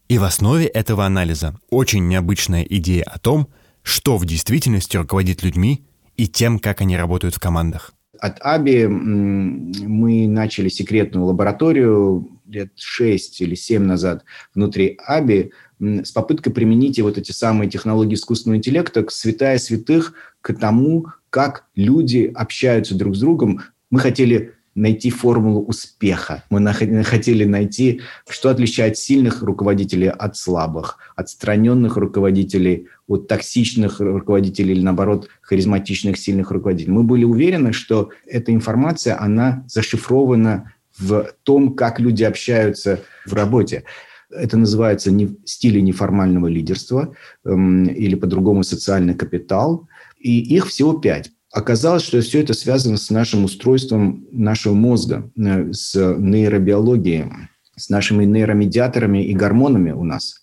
И 0.08 0.18
в 0.18 0.24
основе 0.24 0.66
этого 0.66 1.06
анализа 1.06 1.56
очень 1.70 2.08
необычная 2.08 2.64
идея 2.64 3.04
о 3.04 3.20
том, 3.20 3.48
что 3.84 4.18
в 4.18 4.26
действительности 4.26 4.98
руководит 4.98 5.44
людьми 5.44 5.86
и 6.18 6.28
тем, 6.28 6.58
как 6.58 6.82
они 6.82 6.98
работают 6.98 7.36
в 7.36 7.40
командах. 7.40 7.94
От 8.22 8.38
АБИ 8.42 8.88
мы 8.88 10.28
начали 10.28 10.70
секретную 10.70 11.26
лабораторию 11.26 12.30
лет 12.48 12.72
6 12.76 13.42
или 13.42 13.56
7 13.56 13.84
назад 13.84 14.26
внутри 14.54 14.98
АБИ 15.06 15.52
с 15.80 16.12
попыткой 16.12 16.52
применить 16.52 17.00
вот 17.00 17.18
эти 17.18 17.32
самые 17.32 17.70
технологии 17.70 18.16
искусственного 18.16 18.58
интеллекта 18.58 19.04
к 19.04 19.12
святая 19.12 19.58
святых, 19.58 20.14
к 20.42 20.54
тому, 20.54 21.08
как 21.30 21.66
люди 21.76 22.32
общаются 22.34 22.96
друг 22.96 23.16
с 23.16 23.20
другом. 23.20 23.62
Мы 23.90 24.00
хотели 24.00 24.54
найти 24.80 25.10
формулу 25.10 25.62
успеха. 25.66 26.44
Мы 26.50 26.74
хотели 27.04 27.44
найти, 27.44 28.02
что 28.28 28.50
отличает 28.50 28.98
сильных 28.98 29.44
руководителей 29.44 30.10
от 30.10 30.38
слабых, 30.38 30.98
отстраненных 31.16 31.98
руководителей 31.98 32.88
от 33.08 33.28
токсичных 33.28 34.00
руководителей 34.00 34.72
или, 34.72 34.82
наоборот, 34.82 35.28
харизматичных, 35.42 36.18
сильных 36.18 36.52
руководителей. 36.52 36.94
Мы 36.94 37.04
были 37.04 37.26
уверены, 37.26 37.74
что 37.74 38.10
эта 38.26 38.54
информация, 38.54 39.22
она 39.22 39.66
зашифрована 39.68 40.74
в 40.98 41.34
том, 41.44 41.74
как 41.74 42.00
люди 42.00 42.24
общаются 42.24 43.02
в 43.26 43.34
работе. 43.34 43.84
Это 44.30 44.58
называется 44.58 45.12
не, 45.12 45.38
стили 45.46 45.80
неформального 45.80 46.48
лидерства 46.48 47.16
эм, 47.46 47.86
или 47.86 48.16
по-другому 48.16 48.64
социальный 48.64 49.16
капитал. 49.16 49.88
И 50.20 50.40
их 50.56 50.68
всего 50.68 50.94
пять. 50.94 51.32
Оказалось, 51.52 52.04
что 52.04 52.22
все 52.22 52.42
это 52.42 52.54
связано 52.54 52.98
с 52.98 53.10
нашим 53.10 53.44
устройством 53.44 54.28
нашего 54.32 54.74
мозга, 54.74 55.30
э, 55.36 55.74
с 55.74 55.96
нейробиологией, 55.96 57.26
с 57.76 57.90
нашими 57.90 58.26
нейромедиаторами 58.26 59.26
и 59.26 59.34
гормонами 59.34 59.92
у 59.92 60.04
нас. 60.04 60.42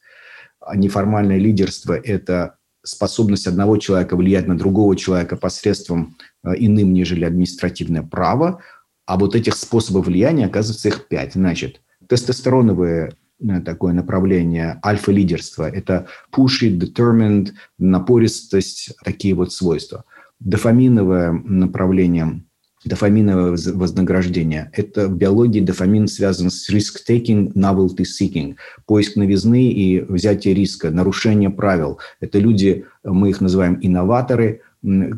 А 0.61 0.77
неформальное 0.77 1.39
лидерство– 1.39 1.93
это 2.05 2.57
способность 2.83 3.47
одного 3.47 3.77
человека 3.77 4.17
влиять 4.17 4.47
на 4.49 4.57
другого 4.57 4.97
человека 4.97 5.37
посредством 5.37 6.17
э, 6.43 6.55
иным, 6.57 6.93
нежели 6.93 7.25
административное 7.25 8.03
право. 8.03 8.61
А 9.07 9.17
вот 9.17 9.37
этих 9.37 9.55
способов 9.55 10.07
влияния, 10.07 10.47
оказывается, 10.47 10.89
их 10.89 11.07
пять. 11.07 11.35
Значит, 11.35 11.81
тестостероновые 12.09 13.13
Э, 13.39 13.61
такое 13.61 13.93
направление 13.93 14.81
альфа-лидерства. 14.85 15.69
Это 15.69 16.07
pushy, 16.35 16.79
determined, 16.79 17.53
напористость, 17.79 18.95
такие 19.05 19.35
вот 19.35 19.53
свойства. 19.53 20.05
Дофаминовое 20.41 21.33
направление, 21.33 22.43
дофаминовое 22.85 23.57
вознаграждение. 23.75 24.71
Это 24.75 25.09
в 25.09 25.17
биологии 25.17 25.61
дофамин 25.61 26.09
связан 26.09 26.51
с 26.51 26.71
risk-taking, 26.71 27.53
novelty-seeking, 27.55 28.57
поиск 28.87 29.17
новизны 29.17 29.73
и 29.73 30.01
взятие 30.01 30.55
риска, 30.55 30.91
нарушение 30.91 31.51
правил. 31.51 31.99
Это 32.21 32.39
люди, 32.39 32.85
мы 33.03 33.31
их 33.31 33.41
называем 33.41 33.79
инноваторы, 33.81 34.61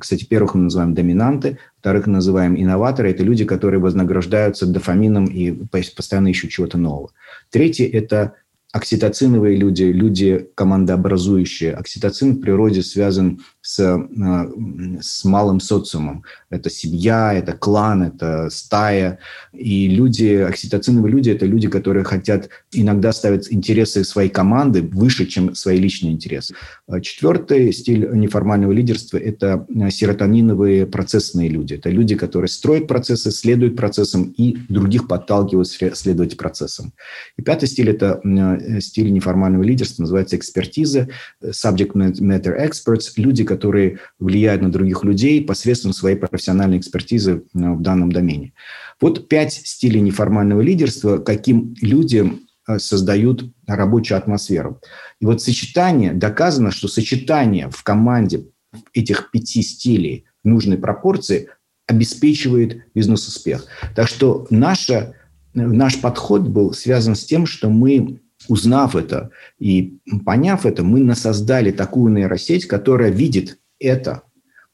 кстати, 0.00 0.24
первых 0.24 0.54
мы 0.54 0.62
называем 0.62 0.94
доминанты, 0.94 1.58
вторых 1.80 2.06
называем 2.06 2.56
инноваторы. 2.56 3.10
Это 3.10 3.22
люди, 3.22 3.44
которые 3.44 3.80
вознаграждаются 3.80 4.66
дофамином 4.66 5.26
и 5.26 5.50
постоянно 5.50 6.28
ищут 6.28 6.50
чего-то 6.52 6.78
нового. 6.78 7.10
Третье– 7.50 7.86
это 7.92 8.34
окситоциновые 8.72 9.56
люди, 9.56 9.82
люди 9.82 10.48
командообразующие. 10.54 11.74
Окситоцин 11.74 12.36
в 12.36 12.40
природе 12.40 12.82
связан 12.82 13.40
с, 13.68 13.78
э, 13.80 14.98
с 15.02 15.24
малым 15.26 15.60
социумом. 15.60 16.24
Это 16.48 16.70
семья, 16.70 17.34
это 17.34 17.52
клан, 17.52 18.02
это 18.02 18.48
стая. 18.48 19.18
И 19.52 19.88
люди, 19.88 20.36
окситоциновые 20.36 21.12
люди– 21.12 21.28
это 21.36 21.44
люди, 21.44 21.68
которые 21.68 22.04
хотят 22.04 22.48
иногда 22.72 23.12
ставить 23.12 23.52
интересы 23.52 24.04
своей 24.04 24.30
команды 24.30 24.80
выше, 24.80 25.26
чем 25.26 25.54
свои 25.54 25.78
личные 25.78 26.14
интересы. 26.14 26.54
Четвертый 27.02 27.70
стиль 27.74 28.08
неформального 28.14 28.72
лидерства– 28.72 29.18
это 29.18 29.66
серотониновые 29.90 30.86
процессные 30.86 31.50
люди. 31.50 31.74
Это 31.74 31.90
люди, 31.90 32.14
которые 32.16 32.48
строят 32.48 32.88
процессы, 32.88 33.30
следуют 33.30 33.76
процессам 33.76 34.34
и 34.38 34.56
других 34.70 35.08
подталкивают 35.08 35.68
следовать 35.68 36.38
процессам. 36.38 36.94
И 37.36 37.42
пятый 37.42 37.68
стиль– 37.68 37.90
это 37.90 38.18
э, 38.24 38.80
стиль 38.80 39.12
неформального 39.12 39.62
лидерства, 39.62 40.04
называется 40.04 40.36
экспертиза, 40.36 41.08
subject 41.42 41.92
matter 41.92 42.56
experts, 42.58 43.12
люди, 43.16 43.44
которые 43.44 43.57
которые 43.58 43.98
влияют 44.20 44.62
на 44.62 44.70
других 44.70 45.02
людей 45.02 45.44
посредством 45.44 45.92
своей 45.92 46.16
профессиональной 46.16 46.78
экспертизы 46.78 47.32
э, 47.32 47.42
в 47.52 47.82
данном 47.82 48.12
домене. 48.12 48.52
Вот 49.00 49.28
пять 49.28 49.52
стилей 49.52 50.00
неформального 50.00 50.60
лидерства, 50.60 51.18
каким 51.18 51.74
людям 51.82 52.42
э, 52.68 52.78
создают 52.78 53.52
рабочую 53.66 54.16
атмосферу. 54.18 54.80
И 55.20 55.26
вот 55.26 55.42
сочетание, 55.42 56.12
доказано, 56.12 56.70
что 56.70 56.86
сочетание 56.86 57.68
в 57.68 57.82
команде 57.82 58.46
этих 58.94 59.32
пяти 59.32 59.62
стилей 59.62 60.24
нужной 60.44 60.78
пропорции 60.78 61.48
обеспечивает 61.88 62.84
бизнес-успех. 62.94 63.66
Так 63.96 64.06
что 64.06 64.46
наша, 64.50 65.14
наш 65.54 66.00
подход 66.00 66.42
был 66.42 66.72
связан 66.74 67.16
с 67.16 67.24
тем, 67.24 67.46
что 67.46 67.70
мы 67.70 68.20
Узнав 68.48 68.96
это 68.96 69.30
и 69.58 69.98
поняв 70.24 70.66
это, 70.66 70.82
мы 70.82 71.00
насоздали 71.00 71.70
такую 71.70 72.12
нейросеть, 72.12 72.66
которая 72.66 73.10
видит 73.10 73.58
это 73.78 74.22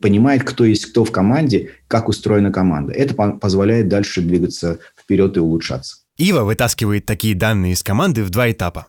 понимает, 0.01 0.45
кто 0.45 0.65
есть 0.65 0.87
кто 0.87 1.05
в 1.05 1.13
команде, 1.13 1.71
как 1.89 2.09
устроена 2.09 2.53
команда. 2.53 2.93
Это 2.93 3.15
позволяет 3.15 3.89
дальше 3.89 4.21
двигаться 4.21 4.79
вперед 5.01 5.37
и 5.37 5.41
улучшаться. 5.41 5.97
Ива 6.17 6.43
вытаскивает 6.45 7.07
такие 7.07 7.35
данные 7.35 7.73
из 7.73 7.83
команды 7.83 8.23
в 8.23 8.31
два 8.31 8.51
этапа. 8.51 8.87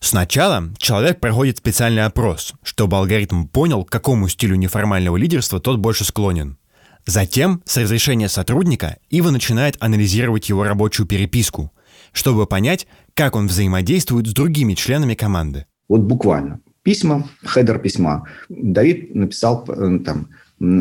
Сначала 0.00 0.64
человек 0.78 1.20
проходит 1.20 1.58
специальный 1.58 2.04
опрос, 2.04 2.54
чтобы 2.62 2.96
алгоритм 2.96 3.46
понял, 3.46 3.84
к 3.84 3.90
какому 3.90 4.28
стилю 4.28 4.56
неформального 4.56 5.16
лидерства 5.16 5.60
тот 5.60 5.78
больше 5.78 6.04
склонен. 6.04 6.58
Затем, 7.06 7.62
с 7.64 7.76
разрешения 7.76 8.28
сотрудника, 8.28 8.98
Ива 9.10 9.30
начинает 9.30 9.76
анализировать 9.80 10.48
его 10.48 10.64
рабочую 10.64 11.06
переписку, 11.06 11.72
чтобы 12.12 12.46
понять, 12.46 12.86
как 13.18 13.34
он 13.34 13.48
взаимодействует 13.48 14.28
с 14.28 14.32
другими 14.32 14.74
членами 14.74 15.14
команды. 15.14 15.66
Вот 15.88 16.02
буквально. 16.02 16.60
Письма, 16.84 17.28
хедер 17.44 17.80
письма. 17.80 18.28
Давид 18.48 19.12
написал 19.12 19.64
э, 19.66 19.98
там, 20.04 20.28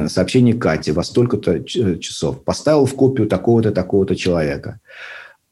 сообщение 0.07 0.53
Кате 0.53 0.91
во 0.91 1.03
столько-то 1.03 1.63
часов. 1.63 2.43
Поставил 2.43 2.85
в 2.85 2.93
копию 2.93 3.27
такого-то, 3.27 3.71
такого-то 3.71 4.15
человека. 4.15 4.79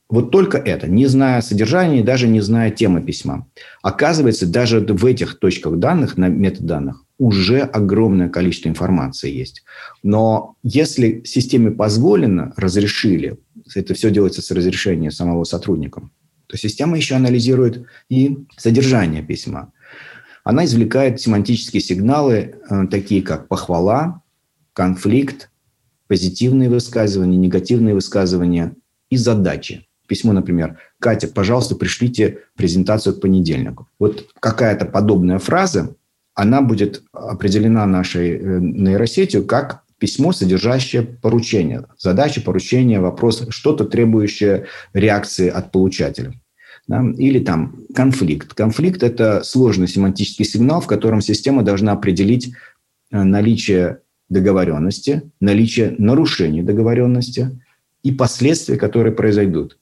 Вот 0.09 0.29
только 0.29 0.59
это, 0.59 0.87
не 0.87 1.07
зная 1.07 1.41
содержания, 1.41 2.03
даже 2.03 2.27
не 2.27 2.39
зная 2.39 2.69
темы 2.69 3.01
письма. 3.01 3.47
Оказывается, 3.81 4.45
даже 4.45 4.79
в 4.79 5.05
этих 5.07 5.39
точках 5.39 5.77
данных, 5.77 6.17
на 6.17 6.27
метаданных, 6.27 7.03
уже 7.17 7.61
огромное 7.61 8.29
количество 8.29 8.69
информации 8.69 9.31
есть. 9.31 9.63
Но 10.03 10.53
если 10.61 11.23
системе 11.23 11.71
позволено, 11.71 12.53
разрешили, 12.57 13.39
это 13.73 13.95
все 13.95 14.11
делается 14.11 14.43
с 14.43 14.51
разрешения 14.51 15.09
самого 15.09 15.45
сотрудника, 15.45 16.03
то 16.47 16.57
система 16.57 16.97
еще 16.97 17.15
анализирует 17.15 17.85
и 18.09 18.45
содержание 18.57 19.23
письма. 19.23 19.71
Она 20.43 20.65
извлекает 20.65 21.19
семантические 21.19 21.81
сигналы, 21.81 22.55
э, 22.69 22.87
такие 22.89 23.21
как 23.21 23.47
похвала, 23.47 24.21
конфликт, 24.73 25.49
позитивные 26.07 26.69
высказывания, 26.69 27.37
негативные 27.37 27.95
высказывания 27.95 28.75
и 29.09 29.17
задачи. 29.17 29.87
Письмо, 30.07 30.33
например, 30.33 30.77
«Катя, 30.99 31.27
пожалуйста, 31.27 31.75
пришлите 31.75 32.39
презентацию 32.55 33.15
к 33.15 33.21
понедельнику». 33.21 33.87
Вот 33.97 34.27
какая-то 34.39 34.85
подобная 34.85 35.39
фраза, 35.39 35.95
она 36.35 36.61
будет 36.61 37.03
определена 37.11 37.85
нашей 37.87 38.31
э, 38.37 38.59
нейросетью 38.59 39.45
как 39.45 39.84
письмо, 39.99 40.31
содержащее 40.31 41.03
поручение. 41.03 41.85
Задача, 41.97 42.41
поручение, 42.41 42.99
вопрос, 42.99 43.45
что-то 43.49 43.85
требующее 43.85 44.65
реакции 44.93 45.47
от 45.49 45.71
получателя. 45.71 46.33
Да? 46.87 47.03
Или 47.17 47.39
там 47.39 47.79
конфликт. 47.95 48.53
Конфликт– 48.53 49.03
это 49.03 49.43
сложный 49.43 49.87
семантический 49.87 50.45
сигнал, 50.45 50.81
в 50.81 50.87
котором 50.87 51.21
система 51.21 51.63
должна 51.63 51.93
определить 51.93 52.53
э, 53.11 53.23
наличие 53.23 53.99
договоренности, 54.29 55.31
наличие 55.39 55.95
нарушений 55.97 56.61
договоренности 56.61 57.61
и 58.03 58.11
последствия, 58.11 58.77
которые 58.77 59.13
произойдут. 59.13 59.77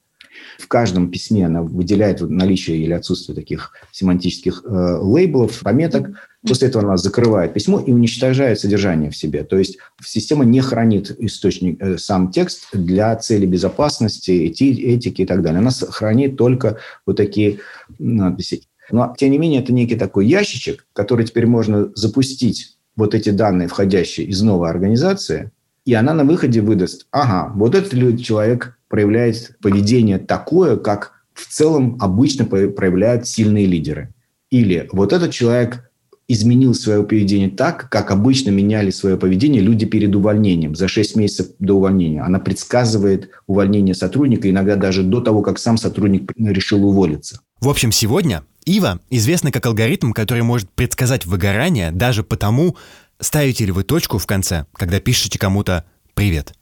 В 0.58 0.68
каждом 0.68 1.10
письме 1.10 1.46
она 1.46 1.62
выделяет 1.62 2.22
наличие 2.22 2.78
или 2.78 2.94
отсутствие 2.94 3.36
таких 3.36 3.72
семантических 3.92 4.64
э, 4.66 4.98
лейблов, 5.02 5.60
пометок. 5.62 6.10
После 6.48 6.68
этого 6.68 6.84
она 6.84 6.98
закрывает 6.98 7.54
письмо 7.54 7.80
и 7.80 7.92
уничтожает 7.92 8.60
содержание 8.60 9.10
в 9.10 9.16
себе. 9.16 9.44
То 9.44 9.58
есть 9.58 9.78
система 10.04 10.46
не 10.46 10.62
хранит 10.62 11.16
источник, 11.20 11.82
э, 11.82 11.98
сам 11.98 12.32
текст 12.32 12.68
для 12.74 13.16
цели 13.16 13.46
безопасности, 13.46 14.32
эти, 14.32 14.64
этики 14.64 15.22
и 15.22 15.26
так 15.26 15.42
далее. 15.42 15.60
Она 15.60 15.72
хранит 15.72 16.38
только 16.38 16.78
вот 17.06 17.18
такие 17.18 17.60
надписи. 18.00 18.64
Но, 18.92 19.14
тем 19.18 19.32
не 19.32 19.38
менее, 19.38 19.62
это 19.62 19.74
некий 19.74 19.96
такой 19.96 20.28
ящичек, 20.28 20.86
который 20.94 21.26
теперь 21.26 21.48
можно 21.48 21.92
запустить 21.96 22.78
вот 22.96 23.16
эти 23.16 23.30
данные, 23.30 23.68
входящие 23.68 24.28
из 24.28 24.42
новой 24.42 24.70
организации, 24.70 25.52
и 25.86 25.94
она 25.94 26.14
на 26.14 26.24
выходе 26.24 26.62
выдаст, 26.62 27.08
ага, 27.12 27.52
вот 27.56 27.76
этот 27.76 28.22
человек 28.22 28.78
проявляет 28.94 29.58
поведение 29.60 30.20
такое, 30.20 30.78
как 30.78 31.14
в 31.34 31.52
целом 31.52 31.98
обычно 32.00 32.46
проявляют 32.46 33.26
сильные 33.26 33.66
лидеры. 33.66 34.14
Или 34.52 34.88
вот 34.92 35.14
этот 35.14 35.32
человек 35.32 35.90
изменил 36.28 36.76
свое 36.76 37.02
поведение 37.02 37.50
так, 37.50 37.90
как 37.90 38.12
обычно 38.12 38.52
меняли 38.52 38.92
свое 38.92 39.18
поведение 39.18 39.64
люди 39.64 39.88
перед 39.88 40.14
увольнением, 40.14 40.76
за 40.76 40.88
6 40.88 41.16
месяцев 41.16 41.48
до 41.58 41.74
увольнения. 41.74 42.22
Она 42.22 42.38
предсказывает 42.38 43.32
увольнение 43.48 43.96
сотрудника, 43.96 44.48
иногда 44.48 44.76
даже 44.76 45.02
до 45.02 45.22
того, 45.22 45.42
как 45.42 45.58
сам 45.58 45.78
сотрудник 45.78 46.32
решил 46.38 46.86
уволиться. 46.86 47.40
В 47.62 47.70
общем, 47.70 47.92
сегодня 47.92 48.44
Ива 48.64 49.00
известна 49.10 49.52
как 49.52 49.66
алгоритм, 49.66 50.12
который 50.12 50.44
может 50.44 50.70
предсказать 50.70 51.26
выгорание 51.26 51.90
даже 51.90 52.24
потому, 52.24 52.76
ставите 53.20 53.66
ли 53.66 53.72
вы 53.72 53.86
точку 53.86 54.20
в 54.20 54.28
конце, 54.28 54.68
когда 54.74 55.00
пишете 55.00 55.40
кому-то 55.40 55.84
«Привет». 56.14 56.54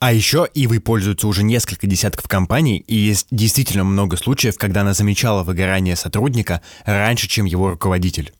А 0.00 0.12
еще 0.12 0.48
Ивой 0.54 0.80
пользуются 0.80 1.26
уже 1.26 1.42
несколько 1.42 1.86
десятков 1.86 2.28
компаний, 2.28 2.78
и 2.86 2.94
есть 2.94 3.26
действительно 3.30 3.82
много 3.84 4.16
случаев, 4.16 4.56
когда 4.56 4.82
она 4.82 4.94
замечала 4.94 5.42
выгорание 5.42 5.96
сотрудника 5.96 6.62
раньше, 6.84 7.28
чем 7.28 7.46
его 7.46 7.70
руководитель. 7.70 8.32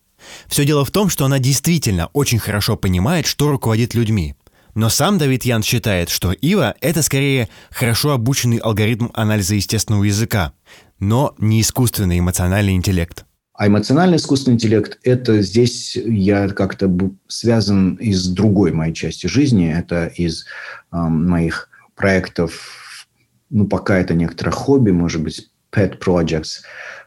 Все 0.47 0.65
дело 0.65 0.85
в 0.85 0.91
том, 0.91 1.09
что 1.09 1.25
она 1.25 1.39
действительно 1.39 2.09
очень 2.13 2.39
хорошо 2.39 2.77
понимает, 2.77 3.27
что 3.27 3.49
руководит 3.49 3.95
людьми. 3.95 4.35
Но 4.75 4.89
сам 4.89 5.19
Давид 5.19 5.45
Ян 5.45 5.65
считает, 5.65 6.11
что 6.11 6.31
Ива— 6.31 6.75
это 6.81 7.03
скорее 7.03 7.49
хорошо 7.71 8.13
обученный 8.13 8.59
алгоритм 8.59 9.09
анализа 9.15 9.57
естественного 9.57 10.05
языка, 10.05 10.53
но 11.01 11.35
не 11.39 11.61
искусственный 11.61 12.21
эмоциональный 12.21 12.75
интеллект. 12.75 13.25
А 13.59 13.67
эмоциональный 13.67 14.19
искусственный 14.19 14.55
интеллект– 14.55 15.01
это 15.03 15.43
здесь 15.43 15.97
я 15.97 16.49
как-то 16.49 16.89
связан 17.27 17.95
из 17.95 18.29
другой 18.29 18.71
моей 18.71 18.95
части 18.95 19.27
жизни. 19.27 19.69
Это 19.69 20.07
из 20.07 20.47
моих 20.91 21.69
проектов, 21.95 23.07
ну, 23.51 23.67
пока 23.67 23.99
это 23.99 24.15
некоторое 24.15 24.53
хобби, 24.53 24.91
может 24.91 25.23
быть, 25.23 25.51
pet 25.73 25.99
projects. 25.99 26.63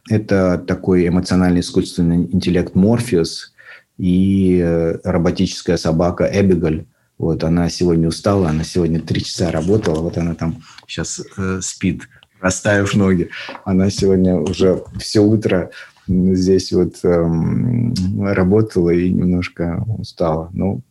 Это 0.10 0.58
такой 0.58 1.08
эмоциональный 1.08 1.62
искусственный 1.62 2.18
интеллект 2.18 2.76
Morpheus 2.76 3.52
и 3.98 4.60
э, 4.64 4.98
роботическая 5.04 5.78
собака 5.78 6.30
Эбигаль. 6.32 6.86
Вот 7.18 7.44
она 7.44 7.70
сегодня 7.70 8.08
устала, 8.08 8.50
она 8.50 8.64
сегодня 8.64 9.00
три 9.00 9.24
часа 9.24 9.52
работала, 9.52 10.02
вот 10.02 10.18
она 10.18 10.34
там 10.34 10.64
сейчас 10.88 11.22
э, 11.38 11.60
спит, 11.62 12.10
расставив 12.40 12.96
ноги. 12.96 13.30
Она 13.64 13.92
сегодня 13.92 14.36
уже 14.36 14.84
все 15.00 15.20
утро 15.20 15.70
здесь 16.08 16.72
вот 16.72 16.96
эм, 17.04 17.94
работала 18.24 18.90
и 18.90 19.10
немножко 19.12 19.86
устала. 20.00 20.50
Ну, 20.54 20.82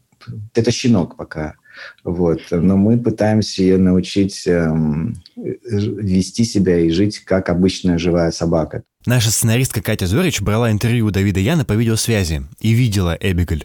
это 0.54 0.70
щенок 0.70 1.16
пока. 1.16 1.54
Вот. 2.04 2.40
Но 2.50 2.76
мы 2.76 2.98
пытаемся 2.98 3.62
ее 3.62 3.78
научить 3.78 4.46
эм, 4.46 5.22
вести 5.36 6.44
себя 6.44 6.78
и 6.78 6.90
жить 6.90 7.20
как 7.20 7.48
обычная 7.48 7.98
живая 7.98 8.30
собака. 8.30 8.82
Наша 9.06 9.30
сценаристка 9.30 9.82
Катя 9.82 10.06
Зорич 10.06 10.40
брала 10.40 10.70
интервью 10.70 11.06
у 11.06 11.10
Давида 11.10 11.40
Яна 11.40 11.64
по 11.64 11.72
видеосвязи 11.72 12.42
и 12.60 12.72
видела 12.72 13.16
Эбигаль. 13.18 13.64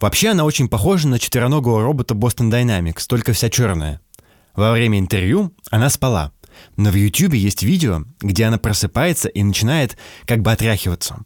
Вообще 0.00 0.28
она 0.28 0.44
очень 0.44 0.68
похожа 0.68 1.08
на 1.08 1.18
четвероногого 1.18 1.82
робота 1.82 2.14
Boston 2.14 2.50
Dynamics, 2.50 3.04
только 3.08 3.32
вся 3.32 3.48
черная. 3.48 4.00
Во 4.54 4.72
время 4.72 4.98
интервью 4.98 5.54
она 5.70 5.88
спала, 5.88 6.32
но 6.76 6.90
в 6.90 6.94
YouTube 6.94 7.34
есть 7.34 7.62
видео, 7.62 8.04
где 8.20 8.44
она 8.44 8.58
просыпается 8.58 9.28
и 9.28 9.42
начинает 9.42 9.96
как 10.26 10.40
бы 10.40 10.52
отряхиваться. 10.52 11.24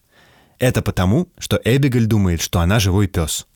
Это 0.59 0.83
потому, 0.83 1.29
что 1.39 1.61
Эбигель 1.65 2.07
думает, 2.07 2.41
что 2.41 2.61
она 2.61 2.79
живой 2.79 3.09
пес. 3.09 3.47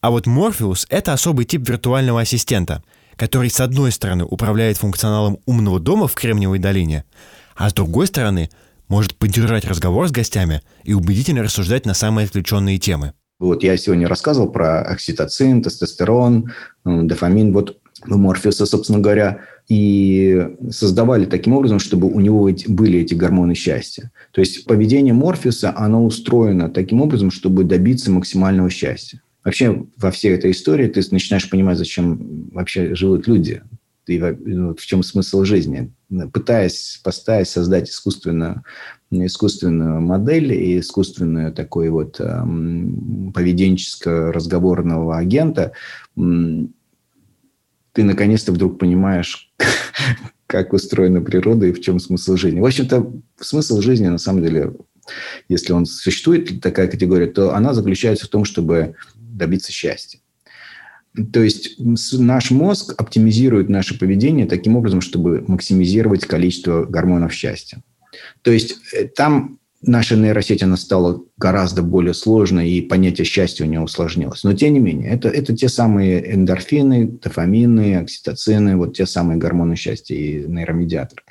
А 0.00 0.10
вот 0.10 0.26
Морфеус— 0.26 0.86
это 0.90 1.12
особый 1.12 1.44
тип 1.46 1.68
виртуального 1.68 2.20
ассистента, 2.20 2.82
который 3.16 3.50
с 3.50 3.60
одной 3.60 3.92
стороны 3.92 4.24
управляет 4.24 4.76
функционалом 4.76 5.38
умного 5.46 5.80
дома 5.80 6.06
в 6.06 6.14
Кремниевой 6.14 6.58
долине, 6.58 7.04
а 7.56 7.70
с 7.70 7.72
другой 7.72 8.06
стороны 8.06 8.50
может 8.88 9.16
поддержать 9.16 9.64
разговор 9.64 10.08
с 10.08 10.12
гостями 10.12 10.62
и 10.84 10.92
убедительно 10.92 11.42
рассуждать 11.42 11.86
на 11.86 11.94
самые 11.94 12.26
отвлеченные 12.26 12.78
темы. 12.78 13.14
Вот 13.38 13.62
я 13.62 13.76
сегодня 13.76 14.08
рассказывал 14.08 14.48
про 14.48 14.82
окситоцин, 14.82 15.62
тестостерон, 15.62 16.52
дофамин. 16.84 17.52
Вот 17.52 17.78
у 18.08 18.16
Морфеуса, 18.16 18.64
собственно 18.64 18.98
говоря, 18.98 19.40
и 19.68 20.48
создавали 20.70 21.24
таким 21.24 21.54
образом, 21.54 21.78
чтобы 21.78 22.08
у 22.08 22.20
него 22.20 22.50
были 22.68 23.00
эти 23.00 23.14
гормоны 23.14 23.54
счастья. 23.54 24.10
То 24.32 24.40
есть 24.40 24.64
поведение 24.64 25.12
Морфеуса, 25.12 25.74
оно 25.76 26.04
устроено 26.04 26.70
таким 26.70 27.02
образом, 27.02 27.30
чтобы 27.30 27.64
добиться 27.64 28.10
максимального 28.10 28.70
счастья. 28.70 29.20
Вообще 29.46 29.86
во 29.96 30.10
всей 30.10 30.32
этой 30.32 30.50
истории 30.50 30.88
ты 30.88 31.00
начинаешь 31.12 31.48
понимать, 31.48 31.78
зачем 31.78 32.50
вообще 32.50 32.96
живут 32.96 33.28
люди 33.28 33.62
и 34.08 34.18
ну, 34.18 34.74
в 34.74 34.84
чем 34.84 35.04
смысл 35.04 35.44
жизни. 35.44 35.92
Пытаясь, 36.32 37.00
пытаясь 37.04 37.50
создать 37.50 37.88
искусственную, 37.88 38.64
искусственную 39.12 40.00
модель 40.00 40.52
и 40.52 40.80
искусственную 40.80 41.52
такой 41.52 41.90
вот 41.90 42.18
эм, 42.18 43.32
поведенческо-разговорного 43.32 45.16
агента, 45.16 45.70
ты 46.16 48.02
наконец-то 48.02 48.50
вдруг 48.50 48.80
понимаешь, 48.80 49.52
как 50.48 50.72
устроена 50.72 51.20
природа 51.20 51.66
и 51.66 51.72
в 51.72 51.80
чем 51.80 52.00
смысл 52.00 52.34
жизни. 52.34 52.58
В 52.58 52.66
общем-то, 52.66 53.12
смысл 53.38 53.80
жизни, 53.80 54.08
на 54.08 54.18
самом 54.18 54.42
деле, 54.42 54.72
если 55.48 55.72
он 55.72 55.86
существует, 55.86 56.60
такая 56.60 56.88
категория, 56.88 57.28
то 57.28 57.54
она 57.54 57.74
заключается 57.74 58.26
в 58.26 58.28
том, 58.28 58.44
чтобы 58.44 58.96
добиться 59.36 59.72
счастья. 59.72 60.20
То 61.32 61.42
есть 61.42 61.76
наш 61.78 62.50
мозг 62.50 62.94
оптимизирует 62.98 63.68
наше 63.68 63.98
поведение 63.98 64.46
таким 64.46 64.76
образом, 64.76 65.00
чтобы 65.00 65.44
максимизировать 65.46 66.26
количество 66.26 66.84
гормонов 66.84 67.32
счастья. 67.32 67.82
То 68.42 68.50
есть 68.50 68.76
э, 68.92 69.06
там 69.08 69.58
наша 69.82 70.16
нейросеть, 70.16 70.62
она 70.62 70.76
стала 70.76 71.22
гораздо 71.36 71.82
более 71.82 72.14
сложной, 72.14 72.70
и 72.70 72.82
понятие 72.82 73.24
счастья 73.24 73.64
у 73.64 73.68
нее 73.68 73.80
усложнилось. 73.80 74.44
Но, 74.44 74.52
тем 74.52 74.74
не 74.74 74.80
менее, 74.80 75.10
это, 75.10 75.28
это 75.28 75.56
те 75.56 75.68
самые 75.68 76.34
эндорфины, 76.34 77.06
дофамины, 77.06 77.96
окситоцины, 77.96 78.76
вот 78.76 78.96
те 78.96 79.06
самые 79.06 79.38
гормоны 79.38 79.76
счастья 79.76 80.14
и 80.14 80.46
нейромедиаторы. 80.46 81.22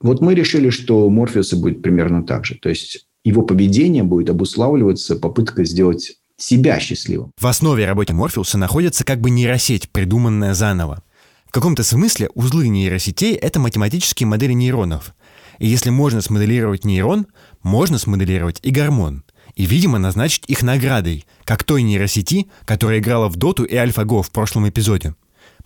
Вот 0.00 0.20
мы 0.20 0.34
решили, 0.34 0.70
что 0.70 1.08
Морфеуса 1.08 1.56
будет 1.56 1.82
примерно 1.82 2.24
так 2.24 2.44
же. 2.44 2.56
То 2.56 2.68
есть 2.68 3.06
его 3.24 3.42
поведение 3.42 4.02
будет 4.02 4.28
обуславливаться 4.28 5.16
попыткой 5.16 5.64
сделать 5.64 6.16
себя 6.36 6.80
счастливым. 6.80 7.32
В 7.38 7.46
основе 7.46 7.86
работы 7.86 8.12
Морфеуса 8.12 8.58
находится 8.58 9.04
как 9.04 9.20
бы 9.20 9.30
нейросеть, 9.30 9.90
придуманная 9.90 10.54
заново. 10.54 11.02
В 11.46 11.52
каком-то 11.52 11.84
смысле 11.84 12.28
узлы 12.34 12.68
нейросетей– 12.68 13.34
это 13.36 13.60
математические 13.60 14.26
модели 14.26 14.52
нейронов. 14.52 15.14
И 15.58 15.68
если 15.68 15.90
можно 15.90 16.20
смоделировать 16.20 16.84
нейрон, 16.84 17.26
можно 17.62 17.98
смоделировать 17.98 18.58
и 18.62 18.70
гормон. 18.70 19.24
И, 19.54 19.66
видимо, 19.66 19.98
назначить 19.98 20.44
их 20.48 20.62
наградой, 20.62 21.26
как 21.44 21.62
той 21.62 21.82
нейросети, 21.82 22.48
которая 22.64 22.98
играла 22.98 23.28
в 23.28 23.36
Доту 23.36 23.62
и 23.62 23.74
AlphaGo 23.74 24.22
в 24.22 24.30
прошлом 24.30 24.68
эпизоде. 24.68 25.14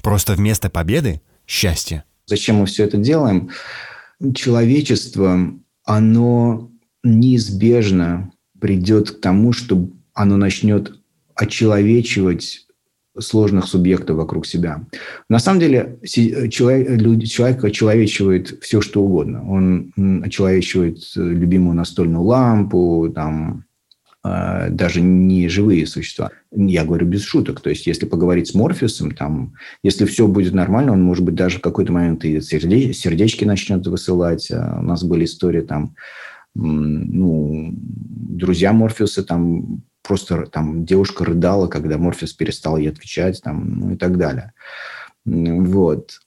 Просто 0.03 0.35
вместо 0.35 0.69
победы– 0.69 1.23
счастье. 1.47 2.05
Зачем 2.27 2.57
мы 2.57 2.67
все 2.67 2.85
это 2.85 2.99
делаем? 2.99 3.49
Человечество, 4.35 5.55
оно 5.85 6.71
неизбежно 7.03 8.31
придет 8.61 9.13
к 9.13 9.21
тому, 9.21 9.53
что 9.53 9.89
оно 10.19 10.37
начнет 10.37 10.99
очеловечивать 11.37 12.67
сложных 13.19 13.67
субъектов 13.67 14.17
вокруг 14.17 14.47
себя. 14.47 14.85
На 15.29 15.39
самом 15.39 15.61
деле 15.61 15.99
человек, 16.05 17.25
человек 17.25 17.65
очеловечивает 17.65 18.59
все, 18.61 18.81
что 18.81 19.03
угодно. 19.03 19.49
Он 19.49 19.93
очеловечивает 20.25 20.99
любимую 21.15 21.77
настольную 21.77 22.23
лампу, 22.23 23.11
там, 23.15 23.65
э, 24.25 24.71
даже 24.71 25.01
не 25.01 25.49
живые 25.49 25.87
существа. 25.87 26.31
Я 26.53 26.85
говорю 26.85 27.07
без 27.07 27.23
шуток. 27.23 27.61
То 27.61 27.71
есть, 27.71 27.87
если 27.87 28.07
поговорить 28.07 28.49
с 28.49 28.55
Морфеусом, 28.55 29.13
там, 29.13 29.55
если 29.85 30.05
все 30.05 30.27
будет 30.27 30.53
нормально, 30.53 30.93
он, 30.93 31.03
может 31.03 31.25
быть, 31.25 31.35
даже 31.37 31.59
в 31.59 31.63
какой-то 31.63 31.93
момент 31.93 32.25
и 32.25 32.41
сердечки 32.41 33.45
начнет 33.45 33.87
высылать. 33.87 34.51
У 34.51 34.83
нас 34.83 35.05
были 35.05 35.25
истории 35.25 35.61
там, 35.61 35.95
ну, 36.55 37.71
друзья 37.73 38.73
Морфеуса 38.73 39.23
там 39.23 39.83
просто 40.09 40.47
там 40.47 40.87
девушка 40.87 41.25
рыдала, 41.25 41.69
когда 41.69 41.99
Морфис 41.99 42.33
перестал 42.33 42.79
ей 42.79 42.91
отвечать, 42.91 43.43
там, 43.43 43.79
ну 43.79 43.93
и 43.93 43.97
так 43.97 44.17
далее. 44.17 44.55
Вот. 45.27 46.19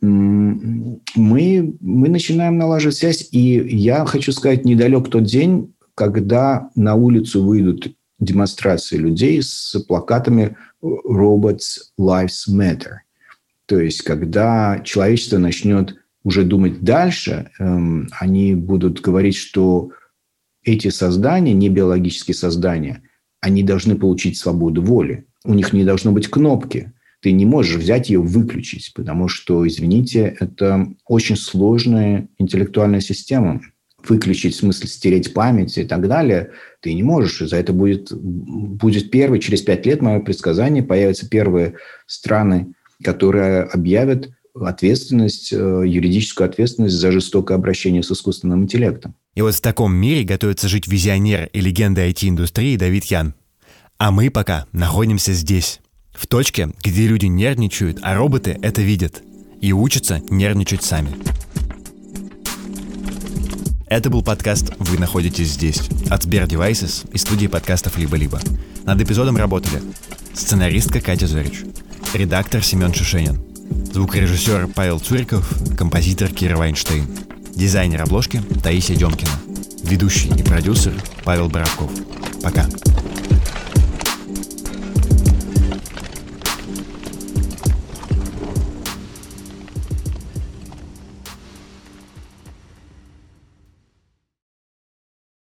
Мы, 0.00 1.76
мы 1.80 2.08
начинаем 2.08 2.58
налаживать 2.58 2.96
связь, 2.96 3.28
и 3.30 3.38
я 3.38 4.04
хочу 4.06 4.32
сказать, 4.32 4.64
недалек 4.64 5.08
тот 5.08 5.22
день, 5.22 5.72
когда 5.94 6.70
на 6.74 6.96
улицу 6.96 7.44
выйдут 7.44 7.94
демонстрации 8.18 8.96
людей 8.96 9.40
с 9.40 9.76
плакатами 9.86 10.56
«Robots 10.82 11.92
Lives 11.98 12.48
Matter». 12.50 12.98
То 13.66 13.78
есть, 13.78 14.02
когда 14.02 14.80
человечество 14.82 15.38
начнет 15.38 15.96
уже 16.24 16.42
думать 16.42 16.80
дальше, 16.82 17.50
эм, 17.60 18.08
они 18.18 18.54
будут 18.54 19.00
говорить, 19.00 19.36
что 19.36 19.90
эти 20.64 20.88
создания, 20.88 21.52
не 21.52 21.68
биологические 21.68 22.34
создания, 22.34 23.02
они 23.40 23.62
должны 23.62 23.96
получить 23.96 24.36
свободу 24.36 24.82
воли. 24.82 25.26
У 25.44 25.54
них 25.54 25.72
не 25.72 25.84
должно 25.84 26.12
быть 26.12 26.28
кнопки. 26.28 26.92
Ты 27.20 27.32
не 27.32 27.46
можешь 27.46 27.76
взять 27.76 28.10
ее 28.10 28.20
выключить, 28.20 28.92
потому 28.94 29.28
что, 29.28 29.66
извините, 29.66 30.36
это 30.38 30.88
очень 31.06 31.36
сложная 31.36 32.28
интеллектуальная 32.38 33.00
система. 33.00 33.60
Выключить, 34.08 34.54
в 34.54 34.58
смысле 34.58 34.88
стереть 34.88 35.34
память 35.34 35.76
и 35.76 35.84
так 35.84 36.06
далее, 36.06 36.52
ты 36.80 36.94
не 36.94 37.02
можешь. 37.02 37.42
И 37.42 37.46
за 37.46 37.56
это 37.56 37.72
будет, 37.72 38.12
будет 38.12 39.10
первый, 39.10 39.40
через 39.40 39.62
пять 39.62 39.84
лет, 39.86 40.00
мое 40.00 40.20
предсказание, 40.20 40.84
появятся 40.84 41.28
первые 41.28 41.74
страны, 42.06 42.74
которые 43.02 43.62
объявят 43.62 44.30
ответственность, 44.54 45.52
э, 45.52 45.56
юридическую 45.86 46.48
ответственность 46.48 46.94
за 46.94 47.12
жестокое 47.12 47.56
обращение 47.56 48.02
с 48.02 48.10
искусственным 48.10 48.62
интеллектом. 48.62 49.14
И 49.38 49.40
вот 49.40 49.54
в 49.54 49.60
таком 49.60 49.94
мире 49.94 50.24
готовится 50.24 50.66
жить 50.66 50.88
визионер 50.88 51.48
и 51.52 51.60
легенда 51.60 52.08
IT-индустрии 52.08 52.74
Давид 52.74 53.04
Ян. 53.04 53.34
А 53.96 54.10
мы 54.10 54.30
пока 54.30 54.66
находимся 54.72 55.32
здесь, 55.32 55.78
в 56.12 56.26
точке, 56.26 56.70
где 56.82 57.06
люди 57.06 57.26
нервничают, 57.26 58.00
а 58.02 58.16
роботы 58.16 58.58
это 58.62 58.82
видят 58.82 59.22
и 59.60 59.72
учатся 59.72 60.20
нервничать 60.28 60.82
сами. 60.82 61.10
Это 63.86 64.10
был 64.10 64.24
подкаст 64.24 64.72
«Вы 64.80 64.98
находитесь 64.98 65.52
здесь» 65.52 65.82
от 66.10 66.24
Сбер 66.24 66.46
Devices 66.46 67.08
и 67.12 67.18
студии 67.18 67.46
подкастов 67.46 67.96
«Либо-либо». 67.96 68.40
Над 68.82 69.00
эпизодом 69.00 69.36
работали 69.36 69.80
сценаристка 70.34 71.00
Катя 71.00 71.28
Зорич, 71.28 71.60
редактор 72.12 72.64
Семен 72.64 72.92
Шишенин, 72.92 73.40
звукорежиссер 73.92 74.66
Павел 74.74 74.98
Цуриков, 74.98 75.48
композитор 75.78 76.28
Кира 76.28 76.56
Вайнштейн, 76.56 77.06
дизайнер 77.58 78.02
обложки 78.02 78.40
Таисия 78.62 78.94
Демкина, 78.94 79.32
ведущий 79.82 80.28
и 80.28 80.44
продюсер 80.44 80.94
Павел 81.24 81.48
Боровков. 81.48 81.90
Пока. 82.40 82.66